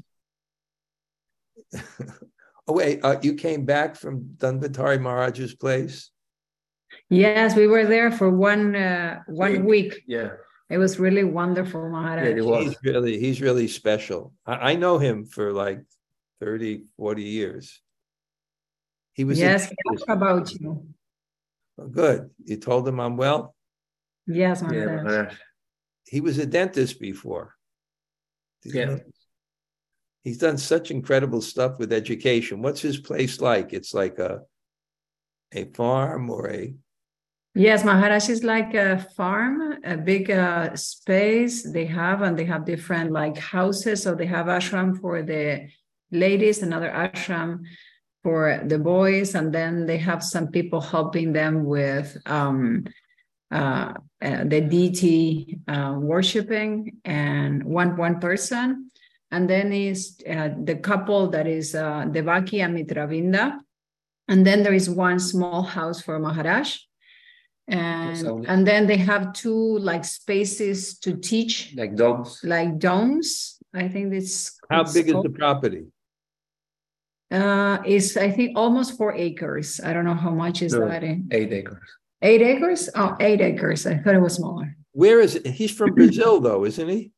Oh, 2.66 2.72
wait, 2.72 3.04
uh, 3.04 3.20
you 3.22 3.34
came 3.34 3.66
back 3.66 3.98
from 3.98 4.24
Dhanvantari 4.38 4.98
Maharaj's 4.98 5.54
place? 5.54 6.12
Yes, 7.10 7.58
we 7.58 7.68
were 7.68 7.86
there 7.86 8.10
for 8.10 8.30
one 8.30 8.74
uh, 8.74 9.20
one 9.28 9.66
week. 9.66 10.02
Yeah. 10.08 10.30
It 10.70 10.78
was 10.78 10.98
really 10.98 11.26
wonderful, 11.26 11.90
Maharaj. 11.90 12.40
He's 12.40 12.78
really, 12.82 13.20
he's 13.20 13.42
really 13.42 13.68
special. 13.68 14.32
I, 14.46 14.72
I 14.72 14.76
know 14.76 14.98
him 14.98 15.26
for 15.26 15.52
like 15.52 15.84
30, 16.44 16.84
40 16.98 17.24
years. 17.24 17.82
He 19.14 19.24
was 19.24 19.40
yes, 19.40 19.70
he 19.70 19.76
asked 19.94 20.04
about 20.10 20.52
you. 20.54 20.88
Oh, 21.78 21.88
good. 21.88 22.32
You 22.44 22.58
told 22.58 22.88
him 22.88 23.00
I'm 23.00 23.16
well? 23.18 23.56
Yes, 24.28 24.62
Maharaj. 24.62 25.36
He 26.06 26.20
was 26.22 26.38
a 26.38 26.46
dentist 26.46 27.00
before. 27.00 27.56
Did 28.62 28.74
you 28.74 28.80
Yeah. 28.80 28.86
know? 28.88 29.00
He's 30.24 30.38
done 30.38 30.58
such 30.58 30.92
incredible 30.92 31.42
stuff 31.42 31.78
with 31.80 31.92
education. 31.92 32.62
What's 32.62 32.82
his 32.82 32.98
place 32.98 33.42
like? 33.42 33.74
It's 33.74 33.94
like 33.94 34.20
a 34.20 34.42
a 35.54 35.66
farm 35.66 36.30
or 36.30 36.50
a 36.50 36.76
Yes, 37.56 37.86
Maharaj 37.86 38.30
is 38.30 38.44
like 38.44 38.74
a 38.74 38.98
farm, 39.16 39.78
a 39.84 39.96
big 39.96 40.32
uh, 40.32 40.76
space 40.76 41.62
they 41.62 41.86
have, 41.86 42.24
and 42.24 42.36
they 42.36 42.46
have 42.46 42.66
different 42.66 43.12
like 43.12 43.38
houses. 43.38 44.02
So 44.02 44.16
they 44.16 44.26
have 44.26 44.48
ashram 44.48 45.00
for 45.00 45.22
the 45.22 45.70
ladies, 46.14 46.62
another 46.64 46.90
ashram 46.90 47.64
for 48.24 48.62
the 48.66 48.80
boys, 48.80 49.36
and 49.36 49.54
then 49.54 49.86
they 49.86 49.98
have 49.98 50.24
some 50.24 50.48
people 50.48 50.80
helping 50.80 51.34
them 51.34 51.66
with 51.66 52.18
um, 52.26 52.86
uh, 53.52 53.94
uh, 54.22 54.44
the 54.46 54.62
deity 54.62 55.60
uh, 55.68 55.96
worshiping, 56.00 57.00
and 57.04 57.64
one 57.64 57.98
one 57.98 58.20
person, 58.20 58.90
and 59.32 59.50
then 59.50 59.74
is 59.74 60.18
uh, 60.30 60.50
the 60.64 60.76
couple 60.76 61.30
that 61.30 61.48
is 61.48 61.76
uh, 61.76 62.06
Devaki 62.06 62.62
and 62.62 62.78
Mitravinda, 62.78 63.60
and 64.28 64.46
then 64.48 64.64
there 64.64 64.74
is 64.74 64.90
one 64.90 65.20
small 65.20 65.64
house 65.64 66.02
for 66.02 66.18
Maharaj. 66.20 66.78
And 67.68 68.18
sounds- 68.18 68.46
and 68.50 68.68
then 68.68 68.88
they 68.88 68.98
have 68.98 69.34
two 69.34 69.78
like 69.80 70.04
spaces 70.04 71.00
to 71.00 71.16
teach. 71.16 71.74
Like 71.78 71.96
dogs. 71.96 72.42
like 72.44 72.78
domes 72.78 73.58
i 73.74 73.88
think 73.88 74.14
it's 74.14 74.60
how 74.70 74.82
it's 74.82 74.94
big 74.94 75.08
is 75.08 75.14
the 75.24 75.30
property? 75.30 75.86
Uh 77.34 77.78
is 77.86 78.16
i 78.18 78.30
think 78.30 78.50
almost 78.56 78.96
four 78.98 79.12
acres 79.16 79.82
i 79.84 79.92
don't 79.94 80.06
know 80.06 80.14
how 80.26 80.30
much 80.44 80.62
is 80.62 80.74
No, 80.74 80.88
that 80.88 81.04
in 81.04 81.28
Eight 81.32 81.52
acres. 81.52 81.90
eight 82.22 82.42
acres 82.42 82.90
oh 82.96 83.16
eight 83.20 83.42
acres 83.42 83.86
i 83.88 83.98
thought 83.98 84.16
it 84.16 84.22
was 84.22 84.36
smaller 84.36 84.68
Where 84.94 85.20
is 85.20 85.36
it? 85.36 85.48
He's 85.48 85.72
from 85.80 85.96
Brazil 85.96 86.40
though, 86.40 86.64
isn't 86.66 86.90
he? 86.96 87.12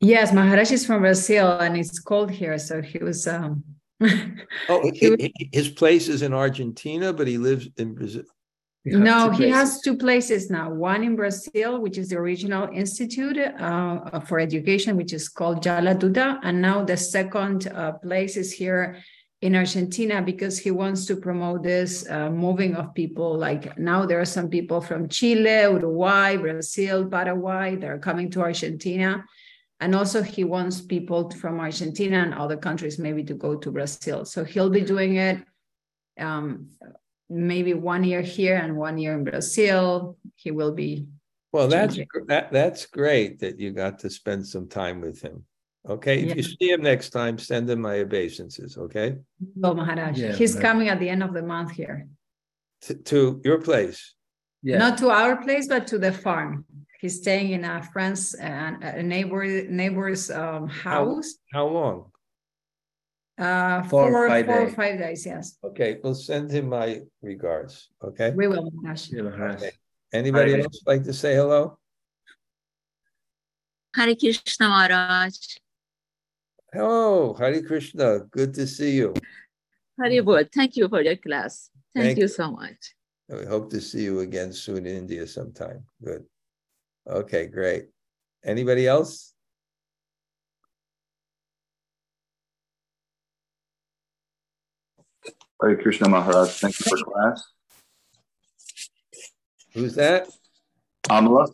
yes 0.00 0.32
maharaj 0.32 0.70
is 0.70 0.84
from 0.86 1.00
brazil 1.02 1.46
and 1.64 1.76
it's 1.76 1.98
cold 2.00 2.30
here 2.30 2.58
so 2.58 2.80
he 2.82 2.98
was 2.98 3.26
um 3.26 3.64
Oh, 4.68 4.80
He 4.94 5.08
hi- 5.24 5.48
his 5.52 5.68
place 5.68 6.08
is 6.08 6.22
in 6.22 6.32
Argentina, 6.32 7.12
but 7.12 7.26
he 7.26 7.36
lives 7.36 7.68
in 7.76 7.94
Brazil. 7.94 8.24
No, 8.84 9.30
he 9.30 9.48
has 9.50 9.82
two 9.82 9.96
places 9.96 10.48
now. 10.48 10.70
One 10.70 11.04
in 11.04 11.14
Brazil, 11.14 11.82
which 11.82 11.98
is 11.98 12.08
the 12.08 12.16
original 12.16 12.68
institute 12.72 13.36
uh, 13.38 14.20
for 14.20 14.40
education, 14.40 14.96
which 14.96 15.12
is 15.12 15.28
called 15.28 15.62
Jala 15.62 15.94
Duda, 15.94 16.38
and 16.42 16.62
now 16.62 16.82
the 16.84 16.96
second 16.96 17.68
uh, 17.68 17.92
place 17.92 18.38
is 18.38 18.52
here 18.52 18.96
in 19.42 19.54
Argentina 19.54 20.20
because 20.22 20.58
he 20.58 20.70
wants 20.70 21.06
to 21.06 21.16
promote 21.16 21.62
this 21.62 22.08
uh, 22.08 22.30
moving 22.30 22.74
of 22.74 22.94
people. 22.94 23.36
Like 23.36 23.78
now, 23.78 24.06
there 24.06 24.20
are 24.20 24.26
some 24.26 24.48
people 24.48 24.80
from 24.80 25.08
Chile, 25.08 25.62
Uruguay, 25.62 26.36
Brazil, 26.36 27.06
Paraguay 27.06 27.76
that 27.76 27.90
are 27.90 27.98
coming 27.98 28.30
to 28.32 28.40
Argentina. 28.40 29.24
And 29.80 29.94
also, 29.94 30.22
he 30.22 30.44
wants 30.44 30.82
people 30.82 31.30
from 31.30 31.58
Argentina 31.58 32.18
and 32.18 32.34
other 32.34 32.56
countries 32.56 32.98
maybe 32.98 33.24
to 33.24 33.34
go 33.34 33.56
to 33.56 33.70
Brazil. 33.70 34.26
So 34.26 34.44
he'll 34.44 34.68
be 34.68 34.82
doing 34.82 35.16
it 35.16 35.42
um, 36.18 36.68
maybe 37.30 37.72
one 37.72 38.04
year 38.04 38.20
here 38.20 38.56
and 38.56 38.76
one 38.76 38.98
year 38.98 39.14
in 39.14 39.24
Brazil. 39.24 40.18
He 40.34 40.50
will 40.50 40.72
be. 40.72 41.06
Well, 41.52 41.68
that's 41.68 41.98
that, 42.28 42.52
that's 42.52 42.86
great 42.86 43.40
that 43.40 43.58
you 43.58 43.72
got 43.72 44.00
to 44.00 44.10
spend 44.10 44.46
some 44.46 44.68
time 44.68 45.00
with 45.00 45.22
him. 45.22 45.44
Okay. 45.88 46.20
If 46.20 46.28
yeah. 46.28 46.34
you 46.34 46.42
see 46.42 46.70
him 46.70 46.82
next 46.82 47.10
time, 47.10 47.38
send 47.38 47.70
him 47.70 47.80
my 47.80 48.00
obeisances. 48.00 48.76
Okay. 48.76 49.16
Oh, 49.64 49.74
Maharaj. 49.74 50.18
Yeah, 50.18 50.32
He's 50.32 50.54
coming 50.54 50.88
at 50.88 51.00
the 51.00 51.08
end 51.08 51.22
of 51.22 51.32
the 51.32 51.42
month 51.42 51.72
here. 51.72 52.06
To, 52.82 52.94
to 52.94 53.40
your 53.44 53.60
place. 53.60 54.14
Yeah. 54.62 54.78
Not 54.78 54.98
to 54.98 55.08
our 55.08 55.42
place, 55.42 55.68
but 55.68 55.86
to 55.88 55.98
the 55.98 56.12
farm. 56.12 56.64
He's 57.00 57.16
staying 57.16 57.52
in 57.52 57.64
a 57.64 57.82
friend's 57.82 58.34
and 58.34 58.84
a 58.84 59.02
neighbor 59.02 59.44
neighbor's 59.68 60.30
um, 60.30 60.68
house. 60.68 61.34
How, 61.50 61.60
how 61.60 61.66
long? 61.66 62.09
Uh, 63.40 63.82
four, 63.84 64.10
four, 64.10 64.28
five, 64.28 64.44
four 64.44 64.60
or 64.60 64.70
five 64.70 64.98
days. 64.98 65.24
Yes. 65.24 65.56
Okay, 65.64 65.98
we'll 66.04 66.14
send 66.14 66.50
him 66.50 66.68
my 66.68 67.00
regards. 67.22 67.88
Okay. 68.04 68.32
We 68.36 68.46
will. 68.46 68.70
Maharaj. 68.70 69.08
Okay. 69.10 69.70
Anybody 70.12 70.50
Hare 70.52 70.60
else 70.60 70.82
like 70.86 71.04
to 71.04 71.14
say 71.14 71.34
hello? 71.34 71.78
Hare 73.96 74.14
Krishna 74.14 74.68
Maharaj. 74.68 75.38
Hello, 76.70 77.32
Hare 77.32 77.62
Krishna. 77.62 78.20
Good 78.30 78.52
to 78.54 78.66
see 78.66 78.92
you. 78.96 79.14
Hare 79.98 80.22
Bol. 80.22 80.44
Thank 80.52 80.76
you 80.76 80.88
for 80.88 81.00
your 81.00 81.16
class. 81.16 81.70
Thank, 81.94 82.06
Thank 82.06 82.18
you 82.18 82.28
so 82.28 82.50
much. 82.50 82.94
We 83.30 83.46
hope 83.46 83.70
to 83.70 83.80
see 83.80 84.02
you 84.02 84.20
again 84.20 84.52
soon 84.52 84.84
in 84.84 84.96
India 84.96 85.26
sometime. 85.26 85.84
Good. 86.04 86.26
Okay, 87.08 87.46
great. 87.46 87.86
Anybody 88.44 88.86
else? 88.86 89.29
Hare 95.62 95.76
Krishna 95.76 96.08
Maharaj. 96.08 96.50
Thank 96.50 96.78
you 96.80 96.84
for 96.84 97.04
class. 97.04 97.44
Who's 99.74 99.94
that? 99.94 100.28
Amala 101.08 101.48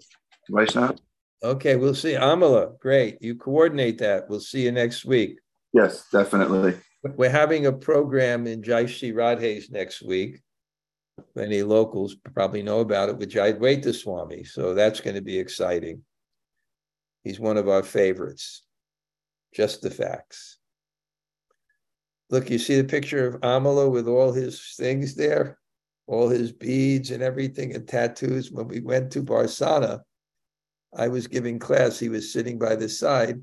Vaishnav. 0.51 0.99
Okay, 1.43 1.77
we'll 1.77 1.95
see. 1.95 2.13
Amala, 2.13 2.79
great. 2.79 3.19
You 3.21 3.35
coordinate 3.35 3.99
that. 3.99 4.29
We'll 4.29 4.41
see 4.41 4.63
you 4.63 4.73
next 4.73 5.05
week. 5.05 5.39
Yes, 5.73 6.07
definitely. 6.11 6.79
We're 7.03 7.31
having 7.31 7.67
a 7.67 7.73
program 7.73 8.47
in 8.47 8.63
Jai 8.63 8.87
Shri 8.87 9.13
Radhe's 9.13 9.71
next 9.71 10.03
week. 10.03 10.41
Many 11.35 11.63
locals 11.63 12.17
probably 12.35 12.63
know 12.63 12.81
about 12.81 13.09
it 13.09 13.17
with 13.17 13.31
Jayadvaita 13.31 13.95
Swami. 13.95 14.45
So 14.45 14.75
that's 14.75 15.01
going 15.01 15.17
to 15.17 15.23
be 15.23 15.39
exciting. 15.39 16.03
He's 17.25 17.41
one 17.41 17.57
of 17.57 17.69
our 17.69 17.83
favorites. 17.83 18.63
Just 19.55 19.83
the 19.83 19.91
facts. 19.91 20.56
Look, 22.31 22.51
you 22.51 22.59
see 22.59 22.81
the 22.81 22.89
picture 22.89 23.27
of 23.27 23.41
Amala 23.41 23.91
with 23.91 24.09
all 24.09 24.33
his 24.33 24.75
things 24.77 25.15
there, 25.15 25.59
all 26.07 26.29
his 26.29 26.53
beads 26.53 27.11
and 27.11 27.23
everything 27.23 27.75
and 27.75 27.87
tattoos. 27.87 28.51
When 28.51 28.67
we 28.67 28.81
went 28.81 29.13
to 29.13 29.23
Barsana, 29.23 30.01
I 30.97 31.09
was 31.09 31.27
giving 31.27 31.59
class, 31.59 31.99
he 31.99 32.09
was 32.09 32.33
sitting 32.33 32.59
by 32.59 32.77
the 32.77 32.89
side. 32.89 33.43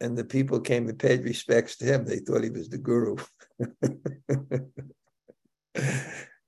And 0.00 0.16
the 0.16 0.24
people 0.24 0.60
came 0.60 0.88
and 0.88 0.98
paid 0.98 1.24
respects 1.24 1.76
to 1.76 1.84
him. 1.84 2.04
They 2.06 2.18
thought 2.18 2.42
he 2.42 2.50
was 2.50 2.70
the 2.70 2.78
guru. 2.78 3.16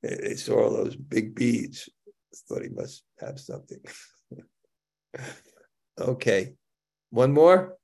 they 0.02 0.34
saw 0.36 0.64
all 0.64 0.70
those 0.70 0.96
big 0.96 1.34
beads. 1.34 1.88
Thought 2.48 2.62
he 2.62 2.70
must 2.70 3.04
have 3.20 3.38
something. 3.38 3.78
okay. 6.00 6.54
One 7.10 7.32
more? 7.32 7.76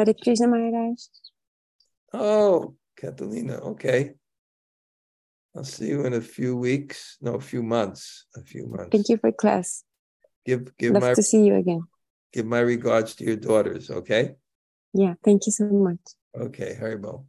Hare 0.00 0.14
Krishna 0.14 0.48
Maharaj. 0.48 0.98
Oh, 2.14 2.74
Catalina. 2.96 3.56
Okay. 3.72 4.12
I'll 5.54 5.64
see 5.64 5.88
you 5.88 6.06
in 6.06 6.14
a 6.14 6.20
few 6.20 6.56
weeks. 6.56 7.18
No, 7.20 7.34
a 7.34 7.40
few 7.40 7.62
months. 7.62 8.26
A 8.34 8.40
few 8.40 8.66
months. 8.66 8.88
Thank 8.92 9.10
you 9.10 9.18
for 9.18 9.30
class. 9.30 9.84
Give 10.46 10.74
give 10.78 10.94
Love 10.94 11.02
my 11.02 11.14
to 11.14 11.22
see 11.22 11.44
you 11.44 11.56
again. 11.56 11.82
Give 12.32 12.46
my 12.46 12.60
regards 12.60 13.14
to 13.16 13.24
your 13.24 13.36
daughters, 13.36 13.90
okay? 13.90 14.36
Yeah, 14.94 15.14
thank 15.22 15.46
you 15.46 15.52
so 15.52 15.66
much. 15.66 16.00
Okay, 16.34 16.78
Haribol. 16.80 17.26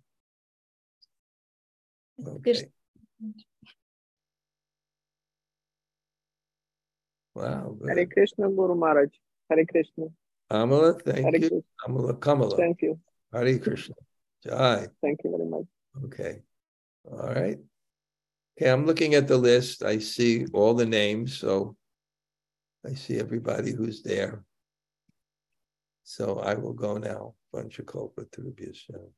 Okay. 2.26 2.70
Wow. 7.36 7.76
Good. 7.80 7.90
Hare 7.90 8.06
Krishna 8.06 8.50
Guru 8.50 8.76
Maharaj. 8.76 9.10
Hare 9.50 9.66
Krishna. 9.66 10.06
Amala, 10.52 11.02
thank 11.02 11.24
Hare 11.26 11.38
you. 11.38 11.64
Amala 11.88 12.20
Kamala. 12.20 12.58
Thank 12.58 12.82
you. 12.82 13.00
Hare 13.32 13.58
Krishna. 13.58 13.96
Jai. 14.44 14.88
Thank 15.02 15.24
you 15.24 15.32
very 15.32 15.50
much. 15.50 15.66
Okay. 16.06 16.42
All 17.10 17.34
right. 17.34 17.58
Okay, 18.58 18.70
I'm 18.70 18.86
looking 18.86 19.16
at 19.16 19.28
the 19.28 19.38
list. 19.38 19.82
I 19.84 20.00
see 20.00 20.46
all 20.54 20.74
the 20.74 20.86
names, 20.86 21.38
so 21.38 21.78
I 22.86 22.94
see 22.96 23.18
everybody 23.18 23.72
who's 23.72 24.04
there. 24.04 24.44
So 26.04 26.40
I 26.40 26.56
will 26.56 26.74
go 26.74 26.98
now. 26.98 27.36
To 27.54 27.64
the 27.64 29.12